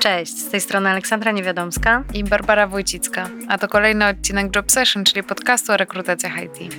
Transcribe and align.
Cześć, 0.00 0.38
z 0.38 0.50
tej 0.50 0.60
strony 0.60 0.88
Aleksandra 0.90 1.32
Niewiadomska 1.32 2.04
i 2.14 2.24
Barbara 2.24 2.66
Wójcicka, 2.66 3.28
a 3.48 3.58
to 3.58 3.68
kolejny 3.68 4.08
odcinek 4.08 4.56
Job 4.56 4.72
Session, 4.72 5.04
czyli 5.04 5.22
podcastu 5.22 5.72
o 5.72 5.76
rekrutacjach 5.76 6.32
IT. 6.42 6.74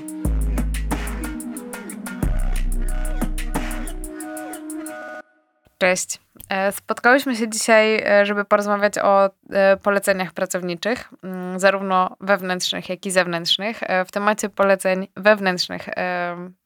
Cześć. 5.77 6.19
E, 6.49 6.71
spotkałyśmy 6.71 7.35
się 7.35 7.49
dzisiaj, 7.49 8.03
e, 8.05 8.25
żeby 8.25 8.45
porozmawiać 8.45 8.97
o 8.97 9.29
e, 9.49 9.77
poleceniach 9.77 10.33
pracowniczych, 10.33 11.09
mm, 11.23 11.59
zarówno 11.59 12.15
wewnętrznych, 12.19 12.89
jak 12.89 13.05
i 13.05 13.11
zewnętrznych. 13.11 13.79
W 14.07 14.11
temacie 14.11 14.49
poleceń 14.49 15.07
wewnętrznych 15.17 15.89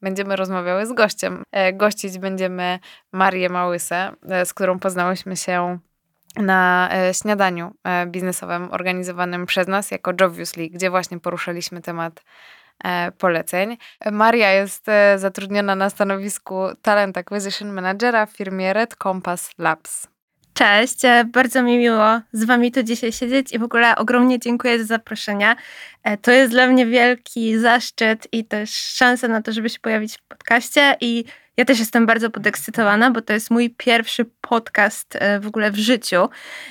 będziemy 0.02 0.36
rozmawiały 0.36 0.86
z 0.86 0.92
gościem. 0.92 1.42
Gościć 1.72 2.18
będziemy 2.18 2.78
Marię 3.12 3.48
Małysę, 3.48 4.12
z 4.44 4.54
którą 4.54 4.78
poznałyśmy 4.78 5.36
się 5.36 5.78
na 6.36 6.90
śniadaniu 7.12 7.74
biznesowym 8.06 8.68
organizowanym 8.72 9.46
przez 9.46 9.68
nas 9.68 9.90
jako 9.90 10.12
Jobviously, 10.20 10.68
gdzie 10.68 10.90
właśnie 10.90 11.20
poruszaliśmy 11.20 11.82
temat 11.82 12.22
E, 12.84 13.12
poleceń. 13.12 13.76
Maria 14.12 14.50
jest 14.50 14.88
e, 14.88 15.18
zatrudniona 15.18 15.74
na 15.74 15.90
stanowisku 15.90 16.54
Talent 16.82 17.18
Acquisition 17.18 17.72
Managera 17.72 18.26
w 18.26 18.30
firmie 18.30 18.72
Red 18.72 18.96
Compass 19.02 19.50
Labs. 19.58 20.06
Cześć, 20.54 21.04
e, 21.04 21.24
bardzo 21.24 21.62
mi 21.62 21.78
miło 21.78 22.20
z 22.32 22.44
Wami 22.44 22.72
tu 22.72 22.82
dzisiaj 22.82 23.12
siedzieć 23.12 23.52
i 23.52 23.58
w 23.58 23.62
ogóle 23.62 23.96
ogromnie 23.96 24.38
dziękuję 24.38 24.78
za 24.78 24.84
zaproszenie. 24.84 25.56
To 26.22 26.30
jest 26.30 26.52
dla 26.52 26.66
mnie 26.66 26.86
wielki 26.86 27.58
zaszczyt 27.58 28.28
i 28.32 28.44
też 28.44 28.70
szansa 28.70 29.28
na 29.28 29.42
to, 29.42 29.52
żeby 29.52 29.68
się 29.68 29.78
pojawić 29.78 30.16
w 30.16 30.22
podcaście 30.22 30.96
i 31.00 31.24
ja 31.56 31.64
też 31.64 31.78
jestem 31.78 32.06
bardzo 32.06 32.30
podekscytowana, 32.30 33.10
bo 33.10 33.22
to 33.22 33.32
jest 33.32 33.50
mój 33.50 33.70
pierwszy 33.70 34.24
podcast 34.40 35.16
e, 35.16 35.40
w 35.40 35.46
ogóle 35.46 35.70
w 35.70 35.76
życiu, 35.76 36.28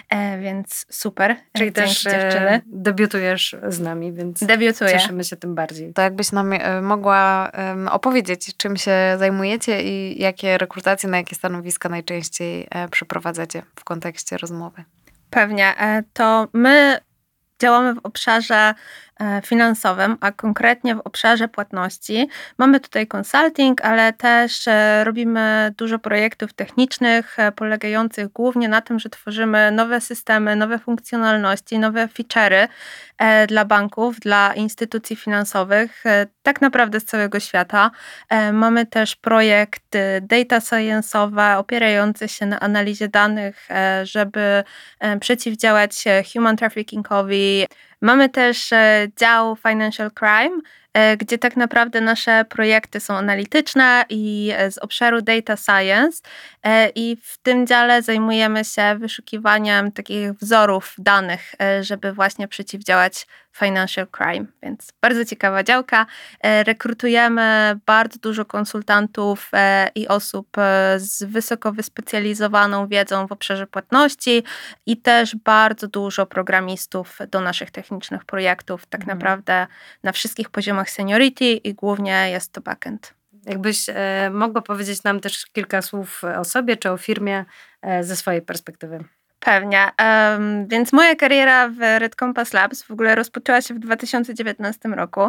e, 0.10 0.40
więc 0.40 0.86
super. 0.90 1.36
Czyli 1.58 1.74
Dzięki 1.74 1.74
też 1.74 2.04
dziewczyny. 2.04 2.62
debiutujesz 2.66 3.56
z 3.68 3.80
nami, 3.80 4.14
więc 4.14 4.44
Debiutuję. 4.44 4.92
cieszymy 4.92 5.24
się 5.24 5.36
tym 5.36 5.56
bardziej. 5.56 5.94
To 5.94 6.02
jakbyś 6.02 6.32
nam 6.32 6.54
e, 6.54 6.82
mogła 6.82 7.52
opowiedzieć, 7.92 8.58
czym 8.58 8.78
się 8.78 9.16
zajmujecie 9.18 9.84
i 9.84 10.22
jakie 10.22 10.58
rekrutacje, 10.58 11.10
na 11.10 11.18
jakie 11.18 11.36
stanowiska 11.36 11.90
najczęściej 11.90 12.68
przeprowadzacie 12.92 13.62
w 13.76 13.84
kontekście 13.84 14.38
rozmowy? 14.38 14.84
Pewnie. 15.30 15.74
To 16.14 16.48
my 16.54 17.00
działamy 17.60 17.94
w 17.94 18.00
obszarze 18.04 18.56
E, 18.56 18.76
finansowym, 19.44 20.18
a 20.22 20.32
konkretnie 20.32 20.96
w 20.96 21.00
obszarze 21.00 21.48
płatności. 21.48 22.30
Mamy 22.58 22.80
tutaj 22.80 23.08
consulting, 23.18 23.86
ale 23.86 24.14
też 24.14 24.68
e, 24.68 25.04
robimy 25.04 25.74
dużo 25.78 26.00
projektów 26.00 26.54
technicznych 26.54 27.40
e, 27.40 27.52
polegających 27.52 28.28
głównie 28.28 28.70
na 28.70 28.82
tym, 28.82 29.00
że 29.00 29.10
tworzymy 29.10 29.72
nowe 29.72 30.02
systemy, 30.02 30.56
nowe 30.56 30.80
funkcjonalności, 30.80 31.80
nowe 31.80 32.08
feature'y 32.08 32.68
dla 33.48 33.66
banków, 33.66 34.20
dla 34.20 34.54
instytucji 34.54 35.16
finansowych, 35.16 36.04
tak 36.44 36.62
naprawdę 36.62 37.00
z 37.00 37.06
całego 37.06 37.40
świata. 37.40 37.92
Mamy 38.54 38.86
też 38.86 39.16
projekt 39.16 39.98
data 40.22 40.60
science'owe 40.60 41.58
opierający 41.58 42.28
się 42.28 42.46
na 42.46 42.60
analizie 42.60 43.08
danych, 43.08 43.68
żeby 44.04 44.64
przeciwdziałać 45.20 46.04
human 46.34 46.58
traffickingowi, 46.58 47.66
Mamy 48.06 48.30
też 48.30 48.74
e, 48.74 49.08
dział 49.18 49.56
Financial 49.56 50.12
Crime, 50.12 50.62
gdzie 51.20 51.38
tak 51.38 51.58
naprawdę 51.58 52.02
nasze 52.02 52.46
projekty 52.50 53.00
są 53.00 53.14
analityczne 53.14 54.06
i 54.10 54.52
e, 54.56 54.72
z 54.72 54.78
obszaru 54.78 55.22
data 55.22 55.58
science 55.58 56.22
e, 56.64 56.90
i 56.96 57.18
w 57.24 57.38
tym 57.38 57.68
dziale 57.68 58.02
zajmujemy 58.02 58.66
się 58.66 58.96
wyszukiwaniem 59.00 59.92
takich 59.92 60.34
wzorów 60.34 60.96
danych, 60.98 61.56
żeby 61.82 62.14
właśnie 62.14 62.48
przeciwdziałać 62.48 63.28
financial 63.58 64.08
crime, 64.08 64.46
więc 64.64 64.94
bardzo 65.02 65.26
ciekawa 65.26 65.64
działka. 65.64 66.06
Rekrutujemy 66.44 67.80
bardzo 67.86 68.20
dużo 68.20 68.46
konsultantów 68.46 69.52
i 69.96 70.08
osób 70.08 70.48
z 70.98 71.24
wysoko 71.24 71.72
wyspecjalizowaną 71.72 72.88
wiedzą 72.88 73.28
w 73.28 73.32
obszarze 73.32 73.68
płatności 73.68 74.44
i 74.86 74.98
też 74.98 75.36
bardzo 75.36 75.88
dużo 75.88 76.26
programistów 76.26 77.18
do 77.32 77.42
naszych 77.42 77.72
technicznych 77.72 78.26
projektów, 78.26 78.86
tak 78.86 79.02
mhm. 79.02 79.18
naprawdę 79.18 79.68
na 80.04 80.12
wszystkich 80.12 80.50
poziomach 80.50 80.85
seniority 80.90 81.46
i 81.46 81.74
głównie 81.74 82.30
jest 82.32 82.52
to 82.52 82.62
backend. 82.62 83.14
Jakbyś 83.46 83.90
e, 83.90 84.30
mogła 84.34 84.62
powiedzieć 84.62 85.04
nam 85.04 85.20
też 85.20 85.46
kilka 85.46 85.82
słów 85.82 86.22
o 86.24 86.44
sobie 86.44 86.78
czy 86.78 86.92
o 86.92 86.98
firmie 86.98 87.46
e, 87.82 88.04
ze 88.04 88.16
swojej 88.16 88.42
perspektywy. 88.42 89.04
Pewnie. 89.46 89.92
Um, 90.00 90.68
więc 90.68 90.94
moja 90.94 91.16
kariera 91.16 91.70
w 91.70 91.80
Red 91.80 92.16
Compass 92.16 92.54
Labs 92.54 92.84
w 92.84 92.92
ogóle 92.92 93.16
rozpoczęła 93.16 93.62
się 93.62 93.74
w 93.74 93.80
2019 93.80 94.90
roku. 94.90 95.22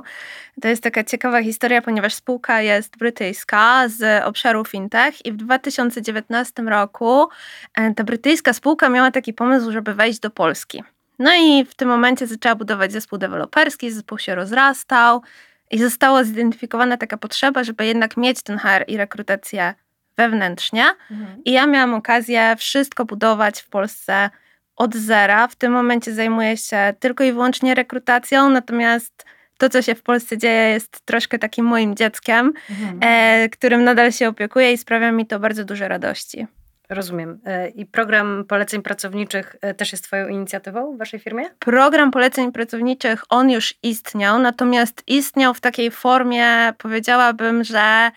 To 0.62 0.68
jest 0.68 0.82
taka 0.82 1.04
ciekawa 1.04 1.42
historia, 1.42 1.82
ponieważ 1.82 2.14
spółka 2.14 2.62
jest 2.62 2.96
brytyjska 2.96 3.88
z 3.88 4.24
obszaru 4.24 4.64
fintech 4.64 5.26
i 5.26 5.32
w 5.32 5.36
2019 5.36 6.62
roku 6.62 7.28
e, 7.74 7.94
ta 7.94 8.04
brytyjska 8.04 8.52
spółka 8.52 8.88
miała 8.88 9.10
taki 9.10 9.32
pomysł, 9.32 9.72
żeby 9.72 9.94
wejść 9.94 10.18
do 10.20 10.30
Polski. 10.30 10.82
No 11.18 11.30
i 11.34 11.64
w 11.64 11.74
tym 11.74 11.88
momencie 11.88 12.26
zaczęła 12.26 12.54
budować 12.54 12.92
zespół 12.92 13.18
deweloperski, 13.18 13.90
zespół 13.90 14.18
się 14.18 14.34
rozrastał 14.34 15.22
i 15.70 15.78
została 15.78 16.24
zidentyfikowana 16.24 16.96
taka 16.96 17.16
potrzeba, 17.16 17.64
żeby 17.64 17.86
jednak 17.86 18.16
mieć 18.16 18.42
ten 18.42 18.58
HR 18.58 18.84
i 18.86 18.96
rekrutację 18.96 19.74
wewnętrznie. 20.16 20.84
Mhm. 21.10 21.44
I 21.44 21.52
ja 21.52 21.66
miałam 21.66 21.94
okazję 21.94 22.56
wszystko 22.58 23.04
budować 23.04 23.60
w 23.60 23.68
Polsce 23.68 24.30
od 24.76 24.94
zera. 24.94 25.48
W 25.48 25.56
tym 25.56 25.72
momencie 25.72 26.14
zajmuję 26.14 26.56
się 26.56 26.94
tylko 27.00 27.24
i 27.24 27.32
wyłącznie 27.32 27.74
rekrutacją, 27.74 28.50
natomiast 28.50 29.24
to, 29.58 29.68
co 29.68 29.82
się 29.82 29.94
w 29.94 30.02
Polsce 30.02 30.38
dzieje, 30.38 30.68
jest 30.68 31.00
troszkę 31.00 31.38
takim 31.38 31.66
moim 31.66 31.96
dzieckiem, 31.96 32.52
mhm. 32.70 32.98
e, 33.02 33.48
którym 33.48 33.84
nadal 33.84 34.12
się 34.12 34.28
opiekuję 34.28 34.72
i 34.72 34.78
sprawia 34.78 35.12
mi 35.12 35.26
to 35.26 35.38
bardzo 35.40 35.64
dużo 35.64 35.88
radości. 35.88 36.46
Rozumiem. 36.88 37.38
E, 37.44 37.68
I 37.68 37.86
program 37.86 38.44
poleceń 38.48 38.82
pracowniczych 38.82 39.56
e, 39.60 39.74
też 39.74 39.92
jest 39.92 40.04
Twoją 40.04 40.28
inicjatywą 40.28 40.94
w 40.94 40.98
Waszej 40.98 41.20
firmie? 41.20 41.44
Program 41.58 42.10
poleceń 42.10 42.52
pracowniczych, 42.52 43.22
on 43.28 43.50
już 43.50 43.74
istniał, 43.82 44.38
natomiast 44.38 45.02
istniał 45.06 45.54
w 45.54 45.60
takiej 45.60 45.90
formie, 45.90 46.72
powiedziałabym, 46.78 47.64
że 47.64 48.10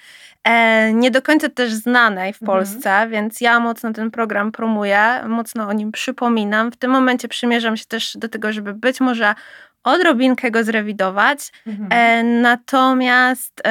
e, 0.43 0.93
nie 0.93 1.11
do 1.11 1.21
końca 1.21 1.49
też 1.49 1.73
znanej 1.73 2.33
w 2.33 2.41
mhm. 2.41 2.57
Polsce, 2.57 2.89
mhm. 2.89 3.09
więc 3.09 3.41
ja 3.41 3.59
mocno 3.59 3.93
ten 3.93 4.11
program 4.11 4.51
promuję, 4.51 5.03
mocno 5.27 5.67
o 5.67 5.73
nim 5.73 5.91
przypominam. 5.91 6.71
W 6.71 6.77
tym 6.77 6.91
momencie 6.91 7.27
przymierzam 7.27 7.77
się 7.77 7.85
też 7.85 8.17
do 8.17 8.29
tego, 8.29 8.53
żeby 8.53 8.73
być 8.73 8.99
może 8.99 9.35
odrobinkę 9.83 10.51
go 10.51 10.63
zrewidować. 10.63 11.51
Mhm. 11.67 12.41
Natomiast 12.41 13.61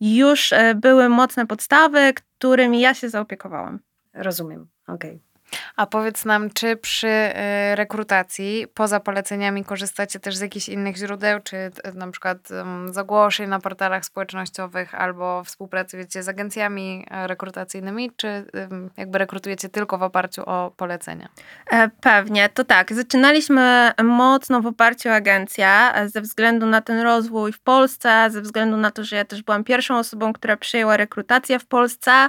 już 0.00 0.54
były 0.74 1.08
mocne 1.08 1.46
podstawy, 1.46 2.12
którymi 2.42 2.80
ja 2.80 2.94
się 2.94 3.08
zaopiekowałam. 3.08 3.78
Rozumiem, 4.14 4.68
okej. 4.86 5.10
Okay. 5.10 5.31
A 5.76 5.86
powiedz 5.86 6.24
nam, 6.24 6.50
czy 6.50 6.76
przy 6.76 7.06
y, 7.06 7.76
rekrutacji 7.76 8.66
poza 8.74 9.00
poleceniami 9.00 9.64
korzystacie 9.64 10.20
też 10.20 10.36
z 10.36 10.40
jakichś 10.40 10.68
innych 10.68 10.96
źródeł, 10.96 11.40
czy 11.44 11.56
na 11.94 12.10
przykład 12.10 12.38
zagłoszeń 12.86 13.48
na 13.48 13.60
portalach 13.60 14.04
społecznościowych 14.04 14.94
albo 14.94 15.44
współpracy 15.44 15.96
wiecie, 15.96 16.22
z 16.22 16.28
agencjami 16.28 17.06
e, 17.10 17.26
rekrutacyjnymi, 17.26 18.10
czy 18.16 18.44
jakby 18.96 19.18
rekrutujecie 19.18 19.68
tylko 19.68 19.98
w 19.98 20.02
oparciu 20.02 20.42
o 20.46 20.72
polecenia? 20.76 21.28
E, 21.70 21.88
pewnie, 21.88 22.48
to 22.48 22.64
tak. 22.64 22.92
Zaczynaliśmy 22.92 23.92
mocno 24.02 24.60
w 24.60 24.66
oparciu 24.66 25.08
o 25.08 25.12
agencję 25.12 25.68
e, 25.68 26.08
ze 26.08 26.20
względu 26.20 26.66
na 26.66 26.80
ten 26.80 27.00
rozwój 27.00 27.52
w 27.52 27.60
Polsce, 27.60 28.28
ze 28.30 28.40
względu 28.40 28.76
na 28.76 28.90
to, 28.90 29.04
że 29.04 29.16
ja 29.16 29.24
też 29.24 29.42
byłam 29.42 29.64
pierwszą 29.64 29.98
osobą, 29.98 30.32
która 30.32 30.56
przyjęła 30.56 30.96
rekrutację 30.96 31.58
w 31.58 31.66
Polsce. 31.66 32.28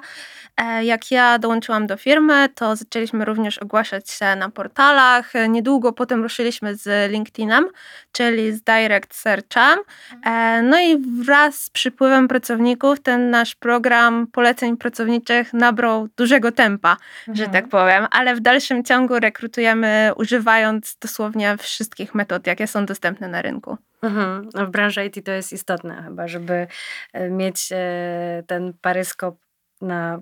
Jak 0.81 1.11
ja 1.11 1.39
dołączyłam 1.39 1.87
do 1.87 1.97
firmy, 1.97 2.49
to 2.55 2.75
zaczęliśmy 2.75 3.12
zaczęliśmy 3.13 3.25
również 3.25 3.57
ogłaszać 3.57 4.09
się 4.09 4.35
na 4.35 4.49
portalach. 4.49 5.33
Niedługo 5.49 5.93
potem 5.93 6.23
ruszyliśmy 6.23 6.75
z 6.75 7.11
LinkedInem, 7.11 7.67
czyli 8.11 8.51
z 8.51 8.61
Direct 8.61 9.15
Searchem. 9.15 9.79
E, 10.25 10.61
no 10.61 10.79
i 10.79 10.97
wraz 11.23 11.61
z 11.61 11.69
przypływem 11.69 12.27
pracowników 12.27 13.01
ten 13.01 13.29
nasz 13.29 13.55
program 13.55 14.27
poleceń 14.27 14.77
pracowniczych 14.77 15.53
nabrał 15.53 16.07
dużego 16.17 16.51
tempa, 16.51 16.97
mhm. 17.27 17.35
że 17.35 17.47
tak 17.47 17.69
powiem, 17.69 18.07
ale 18.11 18.35
w 18.35 18.39
dalszym 18.39 18.83
ciągu 18.83 19.19
rekrutujemy 19.19 20.11
używając 20.15 20.97
dosłownie 21.01 21.57
wszystkich 21.57 22.15
metod, 22.15 22.47
jakie 22.47 22.67
są 22.67 22.85
dostępne 22.85 23.27
na 23.27 23.41
rynku. 23.41 23.77
Mhm. 24.01 24.49
W 24.67 24.69
branży 24.69 25.05
IT 25.05 25.25
to 25.25 25.31
jest 25.31 25.53
istotne 25.53 26.03
chyba, 26.03 26.27
żeby 26.27 26.67
e, 27.13 27.29
mieć 27.29 27.69
e, 27.71 28.43
ten 28.47 28.73
paryskop 28.81 29.35
na 29.81 30.19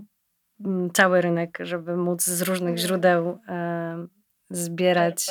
cały 0.94 1.22
rynek, 1.22 1.58
żeby 1.62 1.98
móc 1.98 2.24
z 2.24 2.42
różnych 2.42 2.78
źródeł 2.78 3.40
e, 3.48 4.08
zbierać. 4.50 5.26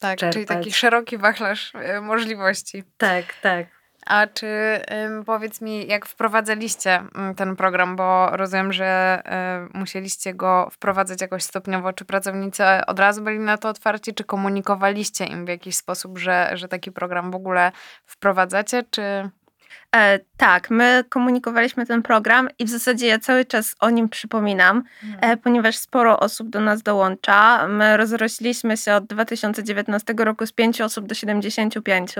Tak, 0.00 0.18
czerpać. 0.18 0.34
czyli 0.34 0.46
taki 0.46 0.72
szeroki 0.72 1.18
wachlarz 1.18 1.72
e, 1.74 2.00
możliwości. 2.00 2.84
Tak, 2.98 3.24
tak. 3.42 3.66
A 4.06 4.26
czy 4.26 4.80
powiedz 5.26 5.60
mi, 5.60 5.86
jak 5.86 6.06
wprowadzaliście 6.06 7.02
mm, 7.14 7.34
ten 7.34 7.56
program, 7.56 7.96
bo 7.96 8.36
rozumiem, 8.36 8.72
że 8.72 9.22
y, 9.74 9.78
musieliście 9.78 10.34
go 10.34 10.68
wprowadzać 10.72 11.20
jakoś 11.20 11.42
stopniowo, 11.42 11.92
czy 11.92 12.04
pracownicy 12.04 12.62
od 12.86 12.98
razu 12.98 13.22
byli 13.22 13.38
na 13.38 13.58
to 13.58 13.68
otwarci, 13.68 14.14
czy 14.14 14.24
komunikowaliście 14.24 15.24
im 15.24 15.46
w 15.46 15.48
jakiś 15.48 15.76
sposób, 15.76 16.18
że, 16.18 16.50
że 16.54 16.68
taki 16.68 16.92
program 16.92 17.30
w 17.30 17.34
ogóle 17.34 17.72
wprowadzacie, 18.06 18.82
czy... 18.90 19.30
E, 19.96 20.18
tak, 20.36 20.70
my 20.70 21.04
komunikowaliśmy 21.08 21.86
ten 21.86 22.02
program 22.02 22.48
i 22.58 22.64
w 22.64 22.68
zasadzie 22.68 23.06
ja 23.06 23.18
cały 23.18 23.44
czas 23.44 23.74
o 23.80 23.90
nim 23.90 24.08
przypominam, 24.08 24.82
mhm. 25.04 25.32
e, 25.32 25.36
ponieważ 25.36 25.76
sporo 25.76 26.20
osób 26.20 26.48
do 26.48 26.60
nas 26.60 26.82
dołącza. 26.82 27.68
My 27.68 27.96
rozrośliśmy 27.96 28.76
się 28.76 28.94
od 28.94 29.06
2019 29.06 30.14
roku 30.18 30.46
z 30.46 30.52
5 30.52 30.80
osób 30.80 31.06
do 31.06 31.14
75, 31.14 32.14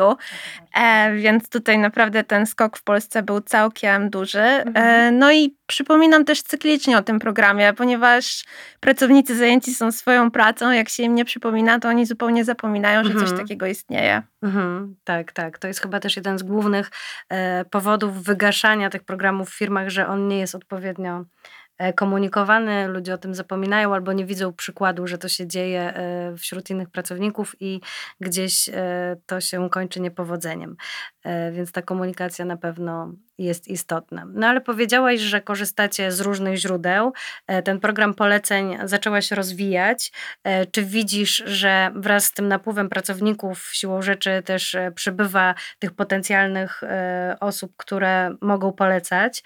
e, 0.74 1.14
więc 1.14 1.48
tutaj 1.48 1.78
naprawdę 1.78 2.24
ten 2.24 2.46
skok 2.46 2.76
w 2.76 2.82
Polsce 2.82 3.22
był 3.22 3.40
całkiem 3.40 4.10
duży. 4.10 4.38
E, 4.40 4.62
mhm. 4.64 5.18
no 5.18 5.32
i 5.32 5.56
przypominam 5.66 6.24
też 6.24 6.42
cyklicznie 6.42 6.98
o 6.98 7.02
tym 7.02 7.18
programie, 7.18 7.72
ponieważ 7.72 8.44
pracownicy 8.80 9.36
zajęci 9.36 9.74
są 9.74 9.92
swoją 9.92 10.30
pracą, 10.30 10.70
jak 10.70 10.88
się 10.88 11.02
im 11.02 11.14
nie 11.14 11.24
przypomina, 11.24 11.78
to 11.78 11.88
oni 11.88 12.06
zupełnie 12.06 12.44
zapominają, 12.44 13.04
że 13.04 13.10
mhm. 13.10 13.26
coś 13.26 13.38
takiego 13.38 13.66
istnieje. 13.66 14.22
Mhm, 14.42 14.96
tak, 15.04 15.32
tak. 15.32 15.58
To 15.58 15.68
jest 15.68 15.80
chyba 15.80 16.00
też 16.00 16.16
jeden 16.16 16.38
z 16.38 16.42
głównych 16.42 16.90
e, 17.28 17.64
powodów 17.70 18.22
wygaszania 18.22 18.90
tych 18.90 19.04
programów 19.04 19.50
w 19.50 19.58
firmach, 19.58 19.88
że 19.88 20.08
on 20.08 20.28
nie 20.28 20.38
jest 20.38 20.54
odpowiednio 20.54 21.24
e, 21.78 21.92
komunikowany, 21.92 22.88
ludzie 22.88 23.14
o 23.14 23.18
tym 23.18 23.34
zapominają 23.34 23.94
albo 23.94 24.12
nie 24.12 24.26
widzą 24.26 24.52
przykładu, 24.52 25.06
że 25.06 25.18
to 25.18 25.28
się 25.28 25.46
dzieje 25.46 25.80
e, 25.80 26.36
wśród 26.36 26.70
innych 26.70 26.90
pracowników 26.90 27.56
i 27.60 27.80
gdzieś 28.20 28.68
e, 28.68 29.16
to 29.26 29.40
się 29.40 29.70
kończy 29.70 30.00
niepowodzeniem. 30.00 30.76
Więc 31.52 31.72
ta 31.72 31.82
komunikacja 31.82 32.44
na 32.44 32.56
pewno 32.56 33.12
jest 33.38 33.68
istotna. 33.68 34.26
No 34.34 34.46
ale 34.46 34.60
powiedziałaś, 34.60 35.20
że 35.20 35.40
korzystacie 35.40 36.12
z 36.12 36.20
różnych 36.20 36.56
źródeł. 36.56 37.12
E, 37.46 37.62
ten 37.62 37.80
program 37.80 38.14
poleceń 38.14 38.78
zaczęła 38.84 39.20
się 39.20 39.34
rozwijać. 39.34 40.12
E, 40.44 40.66
czy 40.66 40.82
widzisz, 40.84 41.42
że 41.46 41.90
wraz 41.94 42.24
z 42.24 42.32
tym 42.32 42.48
napływem 42.48 42.88
pracowników 42.88 43.70
siłą 43.72 44.02
rzeczy 44.02 44.42
też 44.44 44.74
e, 44.74 44.92
przybywa 44.92 45.54
tych 45.78 45.92
potencjalnych 45.92 46.82
osób, 47.40 47.72
które 47.76 48.36
mogą 48.40 48.72
polecać, 48.72 49.42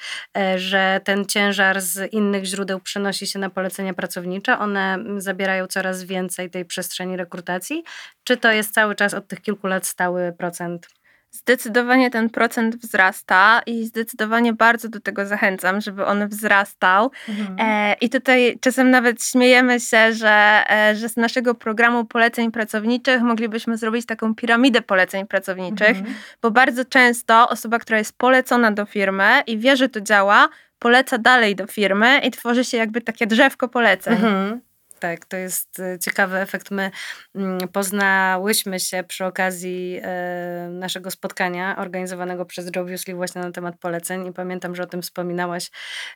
że 0.57 1.01
ten 1.05 1.25
ciężar 1.25 1.81
z 1.81 2.13
innych 2.13 2.45
źródeł 2.45 2.81
przenosi 2.81 3.27
się 3.27 3.39
na 3.39 3.51
polecenia 3.51 3.95
pracownicze? 3.95 4.59
One 4.59 4.99
zabierają 5.17 5.67
coraz 5.67 6.05
więcej 6.05 6.51
tej 6.51 6.65
przestrzeni 6.65 7.17
rekrutacji? 7.17 7.85
Czy 8.25 8.37
to 8.37 8.53
jest 8.53 8.75
cały 8.75 8.95
czas 8.95 9.15
od 9.15 9.29
tych 9.29 9.41
kilku 9.41 9.67
lat 9.67 9.87
stały 9.87 10.33
procent? 10.39 11.00
Zdecydowanie 11.31 12.11
ten 12.11 12.31
procent 12.31 12.77
wzrasta 12.77 13.63
i 13.67 13.87
zdecydowanie 13.87 14.53
bardzo 14.53 14.89
do 14.89 15.01
tego 15.01 15.27
zachęcam, 15.27 15.81
żeby 15.81 16.07
on 16.07 16.29
wzrastał. 16.29 17.11
Mhm. 17.29 17.57
E, 17.59 17.97
I 18.01 18.11
tutaj 18.11 18.59
czasem 18.61 18.91
nawet 18.91 19.25
śmiejemy 19.25 19.81
się, 19.81 20.13
że, 20.13 20.65
e, 20.71 20.97
że 20.97 21.09
z 21.09 21.17
naszego 21.17 21.55
programu 21.55 22.05
poleceń 22.05 22.51
pracowniczych 22.51 23.23
moglibyśmy 23.23 23.77
zrobić 23.77 24.07
taką 24.07 24.35
piramidę 24.35 24.83
poleceń 24.83 25.27
pracowniczych, 25.27 25.99
mhm. 25.99 26.15
bo 26.43 26.51
bardzo 26.51 26.85
często 26.85 27.49
osoba, 27.49 27.79
która 27.79 27.99
jest 27.99 28.19
polecona 28.19 28.73
do 28.73 28.87
firmy 28.87 29.43
i 29.47 29.59
wie, 29.59 29.77
że 29.77 29.89
to 29.89 30.01
działa, 30.01 30.49
poleca 30.79 31.19
dalej 31.19 31.57
do 31.57 31.67
firmy 31.67 32.19
i 32.19 32.31
tworzy 32.31 32.65
się 32.65 32.77
jakby 32.77 33.01
takie 33.01 33.27
drzewko 33.27 33.69
poleceń. 33.69 34.15
Mhm. 34.15 34.61
Tak, 35.01 35.25
to 35.25 35.37
jest 35.37 35.81
e, 35.81 35.99
ciekawy 35.99 36.39
efekt. 36.39 36.71
My 36.71 36.91
mm, 37.35 37.69
poznałyśmy 37.69 38.81
się 38.81 39.05
przy 39.09 39.25
okazji 39.25 40.01
e, 40.03 40.69
naszego 40.71 41.11
spotkania 41.11 41.77
organizowanego 41.79 42.45
przez 42.45 42.71
Jobviously 42.77 43.15
właśnie 43.15 43.41
na 43.41 43.53
temat 43.53 43.79
poleceń 43.79 44.27
i 44.27 44.33
pamiętam, 44.33 44.75
że 44.75 44.83
o 44.83 44.87
tym 44.87 45.03
wspominałaś 45.03 45.71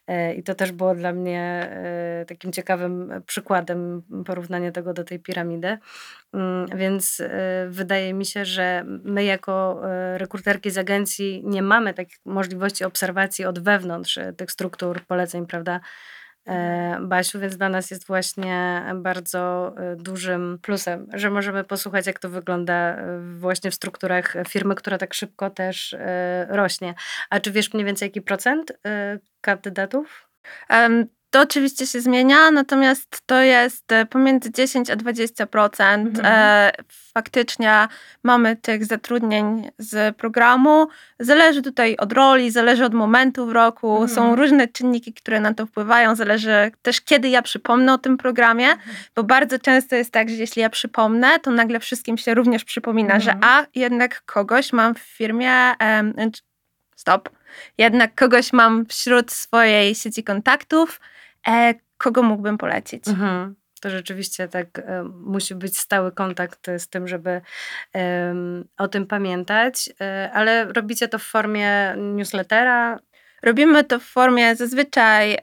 e, 0.07 0.35
i 0.35 0.43
to 0.43 0.55
też 0.55 0.73
było 0.73 0.95
dla 0.95 1.13
mnie 1.13 1.71
takim 2.29 2.53
ciekawym 2.53 3.23
przykładem 3.27 4.03
porównania 4.27 4.73
tego 4.73 4.93
do 4.93 5.05
tej 5.05 5.19
piramidy. 5.19 5.79
Mm, 6.35 6.67
więc 6.75 7.23
wydaje 7.69 8.15
mi 8.15 8.27
się, 8.27 8.45
że 8.45 8.85
my 8.87 9.25
jako 9.25 9.81
rekruterki 10.17 10.71
z 10.71 10.79
agencji 10.79 11.43
nie 11.45 11.63
mamy 11.63 11.95
takich 11.95 12.19
możliwości 12.25 12.85
obserwacji 12.85 13.45
od 13.45 13.59
wewnątrz 13.59 14.19
tych 14.37 14.51
struktur 14.51 15.07
poleceń, 15.07 15.47
prawda? 15.47 15.81
E, 16.49 16.99
Basiu, 17.01 17.41
więc 17.41 17.57
dla 17.57 17.69
nas 17.69 17.91
jest 17.91 18.07
właśnie 18.07 18.85
bardzo 18.95 19.75
e, 19.77 19.97
dużym 19.97 20.59
plusem, 20.63 21.07
że 21.15 21.31
możemy 21.31 21.65
posłuchać, 21.65 22.07
jak 22.07 22.19
to 22.19 22.29
wygląda 22.29 22.75
e, 22.75 23.21
właśnie 23.39 23.71
w 23.71 23.75
strukturach 23.75 24.35
firmy, 24.49 24.75
która 24.75 24.99
tak 24.99 25.15
szybko 25.15 25.51
też 25.51 25.97
rośnie. 26.49 26.95
A 27.31 27.41
czy 27.41 27.53
wiesz 27.53 27.75
mniej 27.75 27.87
więcej 27.87 28.07
jaki 28.07 28.23
procent 28.23 28.73
kandydatów? 29.41 30.31
Um, 30.71 31.07
to 31.35 31.41
oczywiście 31.41 31.87
się 31.87 32.01
zmienia, 32.01 32.51
natomiast 32.51 33.23
to 33.27 33.43
jest 33.43 33.93
e, 33.93 34.07
pomiędzy 34.07 34.53
10 34.53 34.91
a 34.91 34.97
20%. 34.97 35.83
Mhm. 35.83 36.27
E, 36.27 36.73
faktycznie 37.15 37.89
mamy 38.23 38.57
tych 38.57 38.85
zatrudnień 38.85 39.71
z 39.79 40.17
programu. 40.17 40.89
Zależy 41.19 41.63
tutaj 41.63 41.97
od 41.97 42.13
roli, 42.13 42.51
zależy 42.51 42.85
od 42.85 42.95
momentu 42.95 43.47
w 43.47 43.53
roku. 43.53 43.91
Mhm. 43.91 44.09
Są 44.09 44.37
różne 44.37 44.69
czynniki, 44.69 45.13
które 45.13 45.41
na 45.41 45.55
to 45.55 45.67
wpływają. 45.67 46.17
Zależy 46.17 46.73
też, 46.83 47.01
kiedy 47.01 47.29
ja 47.29 47.43
przypomnę 47.43 47.95
o 47.95 47.99
tym 47.99 48.17
programie, 48.17 48.71
mhm. 48.71 48.97
bo 49.15 49.23
bardzo 49.23 49.59
często 49.59 49.97
jest 49.97 50.13
tak, 50.13 50.29
że 50.29 50.35
jeśli 50.35 50.63
ja 50.63 50.71
przypomnę, 50.71 51.39
to 51.39 51.51
nagle 51.51 51.81
wszystkim 51.81 52.19
się 52.19 52.35
również 52.35 52.65
przypomina, 52.65 53.21
że 53.21 53.33
mhm. 53.33 53.53
a 53.55 53.67
jednak 53.75 54.23
kogoś 54.25 54.73
mam 54.73 54.95
w 54.95 54.99
firmie. 54.99 55.75
Um, 55.81 56.15
stop. 56.97 57.29
Jednak 57.79 58.15
kogoś 58.15 58.53
mam 58.53 58.87
wśród 58.87 59.33
swojej 59.33 59.95
sieci 59.95 60.25
kontaktów, 60.25 61.01
E, 61.49 61.75
kogo 61.99 62.23
mógłbym 62.23 62.59
polecić? 62.59 63.09
Mhm. 63.09 63.55
To 63.81 63.91
rzeczywiście 63.91 64.49
tak 64.49 64.79
e, 64.79 65.03
musi 65.03 65.55
być 65.55 65.79
stały 65.79 66.13
kontakt 66.13 66.67
z 66.79 66.89
tym, 66.89 67.09
żeby 67.09 67.41
o 68.79 68.89
tym 68.89 69.07
pamiętać, 69.07 69.91
e, 70.01 70.31
ale 70.33 70.65
robicie 70.65 71.09
to 71.09 71.19
w 71.19 71.23
formie 71.23 71.95
newslettera? 71.97 72.99
Robimy 73.43 73.85
to 73.85 73.99
w 73.99 74.05
formie 74.05 74.57
zazwyczaj 74.57 75.39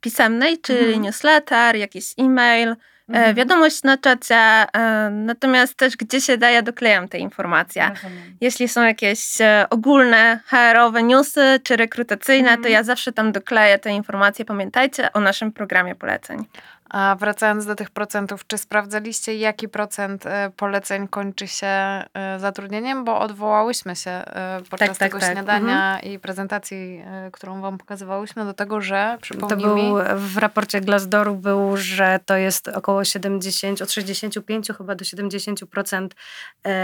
pisemnej, 0.00 0.60
czyli 0.60 0.84
mhm. 0.84 1.02
newsletter, 1.02 1.76
jakiś 1.76 2.14
e-mail, 2.18 2.70
E, 2.70 2.76
mhm. 3.08 3.34
Wiadomość 3.34 3.82
na 3.82 3.98
czacie, 3.98 4.36
e, 4.36 5.10
natomiast 5.10 5.76
też 5.76 5.96
gdzie 5.96 6.20
się 6.20 6.38
daje, 6.38 6.62
doklejam 6.62 7.08
te 7.08 7.18
informacje. 7.18 7.88
Rozumiem. 7.88 8.36
Jeśli 8.40 8.68
są 8.68 8.82
jakieś 8.82 9.40
e, 9.40 9.66
ogólne 9.70 10.40
HR-owe 10.46 11.02
newsy 11.02 11.60
czy 11.62 11.76
rekrutacyjne, 11.76 12.48
mhm. 12.48 12.62
to 12.62 12.68
ja 12.68 12.82
zawsze 12.82 13.12
tam 13.12 13.32
dokleję 13.32 13.78
te 13.78 13.90
informacje. 13.90 14.44
Pamiętajcie 14.44 15.12
o 15.12 15.20
naszym 15.20 15.52
programie 15.52 15.94
poleceń. 15.94 16.44
A 16.90 17.16
wracając 17.20 17.66
do 17.66 17.74
tych 17.74 17.90
procentów, 17.90 18.46
czy 18.46 18.58
sprawdzaliście, 18.58 19.36
jaki 19.36 19.68
procent 19.68 20.26
e, 20.26 20.50
poleceń 20.56 21.08
kończy 21.08 21.48
się 21.48 21.66
e, 21.66 22.04
zatrudnieniem? 22.38 23.04
Bo 23.04 23.20
odwołałyśmy 23.20 23.96
się 23.96 24.10
e, 24.10 24.60
podczas 24.70 24.88
tak, 24.88 24.88
tak, 24.88 24.98
tego 24.98 25.18
tak. 25.18 25.32
śniadania 25.32 25.94
mhm. 25.94 26.12
i 26.12 26.18
prezentacji, 26.18 27.04
którą 27.32 27.60
wam 27.60 27.78
pokazywałyśmy, 27.78 28.44
do 28.44 28.54
tego, 28.54 28.80
że 28.80 29.18
przypomnij 29.20 29.50
To 29.50 29.66
był, 29.66 29.76
mi... 29.76 29.92
w 30.16 30.38
raporcie 30.38 30.80
Glassdooru 30.80 31.34
był, 31.34 31.76
że 31.76 32.20
to 32.26 32.36
jest 32.36 32.68
około 32.68 33.04
70, 33.04 33.82
od 33.82 33.92
65 33.92 34.68
chyba 34.78 34.94
do 34.94 35.04
70% 35.04 36.08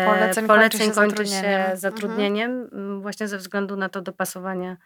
poleceń, 0.07 0.47
poleceń 0.47 0.47
kończy 0.47 0.79
się 0.79 0.95
zatrudnieniem, 0.95 1.71
się 1.71 1.77
zatrudnieniem 1.77 2.51
mhm. 2.63 3.03
właśnie 3.03 3.29
ze 3.29 3.39
względu 3.39 3.77
na 3.77 3.89
to 3.89 4.01
dopasowanie 4.01 4.77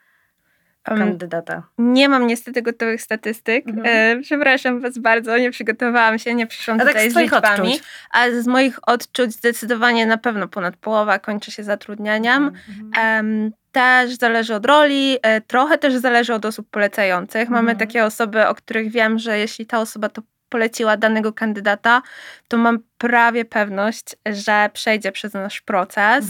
kandydata? 0.85 1.63
Nie 1.79 2.09
mam 2.09 2.27
niestety 2.27 2.63
gotowych 2.63 3.03
statystyk. 3.03 3.69
Mhm. 3.69 3.87
E, 4.19 4.23
przepraszam 4.23 4.81
Was 4.81 4.99
bardzo, 4.99 5.39
nie 5.39 5.51
przygotowałam 5.51 6.19
się, 6.19 6.35
nie 6.35 6.47
przyszłam 6.47 6.81
a 6.81 6.85
tutaj 6.85 6.95
tak 6.95 7.11
z, 7.11 7.15
z 7.15 7.17
liczbami. 7.17 7.73
Odczuć. 7.73 7.83
A 8.11 8.31
z 8.31 8.47
moich 8.47 8.79
odczuć 8.89 9.33
zdecydowanie 9.33 10.07
na 10.07 10.19
pewno 10.19 10.49
ponad 10.49 10.77
połowa 10.77 11.19
kończy 11.19 11.51
się 11.51 11.65
zatrudnieniem. 11.65 12.53
Mhm. 12.69 13.53
też 13.73 14.15
zależy 14.15 14.55
od 14.55 14.67
roli, 14.67 15.19
e, 15.23 15.41
trochę 15.41 15.79
też 15.79 15.95
zależy 15.95 16.35
od 16.35 16.45
osób 16.45 16.71
polecających. 16.71 17.49
Mamy 17.49 17.71
mhm. 17.71 17.79
takie 17.79 18.05
osoby, 18.05 18.47
o 18.47 18.55
których 18.55 18.91
wiem, 18.91 19.19
że 19.19 19.39
jeśli 19.39 19.67
ta 19.67 19.81
osoba 19.81 20.09
to 20.09 20.23
poleciła 20.49 20.97
danego 20.97 21.33
kandydata, 21.33 22.03
to 22.49 22.57
mam 22.59 22.79
prawie 23.05 23.45
pewność, 23.45 24.17
że 24.27 24.71
przejdzie 24.73 25.13
przez 25.13 25.35
nasz 25.35 25.61
proces. 25.61 26.25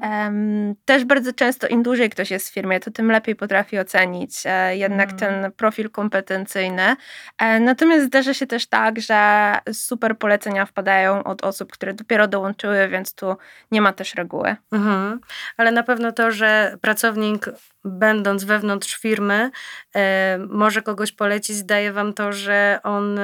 Mhm. 0.00 0.74
Też 0.84 1.04
bardzo 1.04 1.32
często 1.32 1.66
im 1.66 1.82
dłużej 1.82 2.10
ktoś 2.10 2.30
jest 2.30 2.50
w 2.50 2.52
firmie, 2.52 2.80
to 2.80 2.90
tym 2.90 3.10
lepiej 3.10 3.36
potrafi 3.36 3.78
ocenić 3.78 4.42
e, 4.44 4.76
jednak 4.76 5.12
mhm. 5.12 5.18
ten 5.18 5.52
profil 5.52 5.90
kompetencyjny. 5.90 6.96
E, 7.38 7.60
natomiast 7.60 8.06
zdarza 8.06 8.34
się 8.34 8.46
też 8.46 8.66
tak, 8.66 9.00
że 9.00 9.52
super 9.72 10.18
polecenia 10.18 10.66
wpadają 10.66 11.24
od 11.24 11.44
osób, 11.44 11.72
które 11.72 11.94
dopiero 11.94 12.28
dołączyły, 12.28 12.88
więc 12.88 13.14
tu 13.14 13.36
nie 13.70 13.82
ma 13.82 13.92
też 13.92 14.14
reguły. 14.14 14.56
Mhm. 14.72 15.20
Ale 15.56 15.72
na 15.72 15.82
pewno 15.82 16.12
to, 16.12 16.32
że 16.32 16.76
pracownik 16.80 17.46
będąc 17.84 18.44
wewnątrz 18.44 18.96
firmy, 18.96 19.50
e, 19.96 20.38
może 20.48 20.82
kogoś 20.82 21.12
polecić, 21.12 21.62
daje 21.62 21.92
wam 21.92 22.12
to, 22.12 22.32
że 22.32 22.80
on 22.82 23.18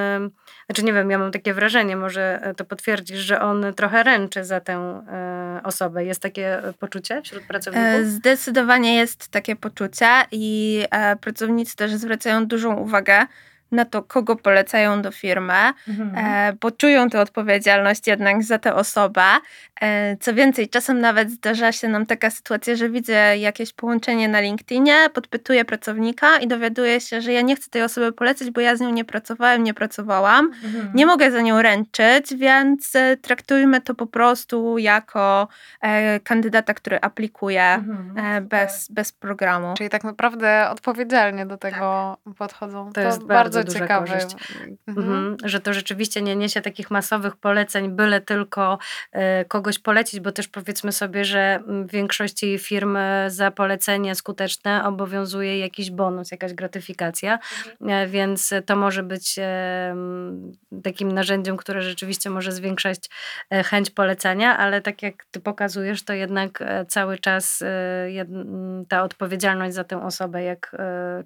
znaczy 0.67 0.85
nie 0.85 0.93
wiem, 0.93 1.11
ja 1.11 1.19
mam 1.19 1.33
takie 1.33 1.55
wrażenie, 1.55 1.97
może 1.97 2.53
to 2.57 2.65
potwierdzisz, 2.65 3.19
że 3.19 3.41
on 3.41 3.75
trochę 3.77 4.03
ręczy 4.03 4.45
za 4.45 4.61
tę 4.61 5.03
osobę. 5.65 6.05
Jest 6.05 6.23
takie 6.23 6.63
poczucie 6.79 7.23
wśród 7.23 7.43
pracowników? 7.43 8.07
Zdecydowanie 8.07 8.95
jest 8.95 9.29
takie 9.29 9.57
poczucie 9.57 10.07
i 10.33 10.85
pracownicy 11.21 11.77
też 11.77 11.95
zwracają 11.95 12.47
dużą 12.47 12.77
uwagę 12.77 13.27
na 13.73 13.85
to, 13.85 14.03
kogo 14.03 14.37
polecają 14.37 15.03
do 15.03 15.11
firmy, 15.11 15.73
mhm. 15.89 16.13
e, 16.17 16.53
bo 16.61 16.71
czują 16.71 17.11
tę 17.11 17.21
odpowiedzialność 17.21 18.07
jednak 18.07 18.43
za 18.43 18.59
tę 18.59 18.75
osobę. 18.75 19.23
E, 19.81 20.17
co 20.17 20.35
więcej, 20.35 20.69
czasem 20.69 21.01
nawet 21.01 21.31
zdarza 21.31 21.73
się 21.73 21.89
nam 21.89 22.07
taka 22.07 22.31
sytuacja, 22.31 22.77
że 22.77 22.91
widzę 22.91 23.39
jakieś 23.39 23.73
połączenie 23.73 24.29
na 24.29 24.41
LinkedInie, 24.41 24.95
podpytuję 25.15 25.65
pracownika 25.65 26.39
i 26.39 26.49
dowiaduję 26.49 27.01
się, 27.01 27.21
że 27.21 27.33
ja 27.33 27.41
nie 27.41 27.57
chcę 27.57 27.71
tej 27.71 27.83
osoby 27.83 28.13
polecać, 28.13 28.51
bo 28.51 28.61
ja 28.61 28.77
z 28.77 28.81
nią 28.81 28.91
nie 28.91 29.05
pracowałem, 29.05 29.65
nie 29.65 29.75
pracowałam. 29.75 30.51
Mhm. 30.65 30.91
Nie 30.95 31.07
mogę 31.07 31.31
za 31.31 31.41
nią 31.41 31.63
ręczyć, 31.63 32.35
więc 32.37 32.97
e, 32.97 33.17
traktujmy 33.17 33.81
to 33.81 33.95
po 33.95 34.07
prostu 34.07 34.79
jako 34.79 35.49
kandydata, 36.25 36.75
który 36.75 37.01
aplikuje 37.01 37.65
mhm. 37.65 38.49
bez, 38.49 38.91
bez 38.91 39.13
programu. 39.13 39.75
Czyli 39.77 39.91
tak 39.91 40.05
naprawdę 40.05 40.71
odpowiedzialnie 40.71 41.47
do 41.47 41.57
tego 41.57 42.17
tak. 42.25 42.35
podchodzą. 42.35 42.87
To, 42.87 42.93
to 42.93 43.01
jest 43.01 43.25
bardzo 43.25 43.56
bardzo 43.59 43.79
ciekawe. 43.79 44.07
Korzyść. 44.07 44.37
Mhm. 44.87 45.09
mhm. 45.09 45.37
Że 45.45 45.61
to 45.61 45.75
rzeczywiście 45.75 46.23
nie 46.23 46.37
niesie 46.37 46.61
takich 46.61 46.91
masowych 46.91 47.37
poleceń, 47.37 47.91
byle 47.91 48.21
tylko 48.21 48.79
y, 49.15 49.19
kogoś 49.49 49.79
polecić, 49.79 50.21
bo 50.21 50.33
też 50.33 50.49
powiedzmy 50.49 50.93
sobie, 50.93 51.25
że 51.25 51.61
w 51.67 51.91
większości 51.91 52.59
firm 52.59 52.99
za 53.29 53.51
polecenie 53.51 54.15
skuteczne 54.15 54.85
obowiązuje 54.85 55.59
jakiś 55.59 55.91
bonus, 55.91 56.31
jakaś 56.31 56.55
gratyfikacja, 56.55 57.33
mhm. 57.33 57.91
E, 57.91 58.07
więc 58.07 58.55
to 58.67 58.77
może 58.77 59.03
być 59.03 59.37
takim 60.85 61.13
narzędziem, 61.13 61.57
które 61.57 61.83
rzeczywiście 61.83 62.31
może 62.31 62.53
zwiększać 62.53 62.99
chęć 63.65 63.91
polecenia, 63.91 64.59
ale 64.59 64.81
tak 64.81 65.03
jak 65.03 65.25
ty 65.31 65.41
pokazujesz, 65.41 66.05
to 66.05 66.13
jednak 66.13 66.63
cały 66.89 67.19
czas 67.19 67.65
ta 68.89 69.03
odpowiedzialność 69.03 69.75
za 69.75 69.85
tę 69.85 70.03
osobę, 70.03 70.43
jak, 70.43 70.77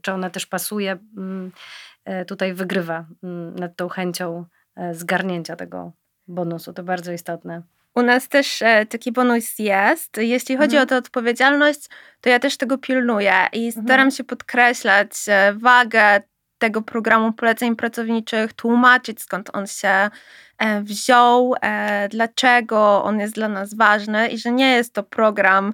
czy 0.02 0.12
ona 0.12 0.30
też 0.30 0.46
pasuje, 0.46 0.98
mm, 1.16 1.50
E, 1.50 1.89
tutaj 2.26 2.54
wygrywa 2.54 3.06
mm, 3.22 3.54
nad 3.54 3.76
tą 3.76 3.88
chęcią 3.88 4.44
e, 4.76 4.94
zgarnięcia 4.94 5.56
tego 5.56 5.92
bonusu. 6.28 6.72
To 6.72 6.82
bardzo 6.82 7.12
istotne. 7.12 7.62
U 7.94 8.02
nas 8.02 8.28
też 8.28 8.62
e, 8.62 8.86
taki 8.86 9.12
bonus 9.12 9.58
jest. 9.58 10.16
Jeśli 10.16 10.56
chodzi 10.56 10.76
mhm. 10.76 10.82
o 10.82 10.86
tę 10.86 10.96
odpowiedzialność, 10.96 11.88
to 12.20 12.28
ja 12.28 12.38
też 12.38 12.56
tego 12.56 12.78
pilnuję 12.78 13.34
i 13.52 13.66
mhm. 13.66 13.86
staram 13.86 14.10
się 14.10 14.24
podkreślać 14.24 15.10
wagę 15.54 16.20
tego 16.58 16.82
programu 16.82 17.32
poleceń 17.32 17.76
pracowniczych, 17.76 18.52
tłumaczyć 18.52 19.20
skąd 19.22 19.50
on 19.52 19.66
się 19.66 20.10
wziął, 20.82 21.54
dlaczego 22.10 23.04
on 23.04 23.20
jest 23.20 23.34
dla 23.34 23.48
nas 23.48 23.74
ważny 23.74 24.28
i 24.28 24.38
że 24.38 24.52
nie 24.52 24.72
jest 24.72 24.94
to 24.94 25.02
program 25.02 25.68
e, 25.68 25.72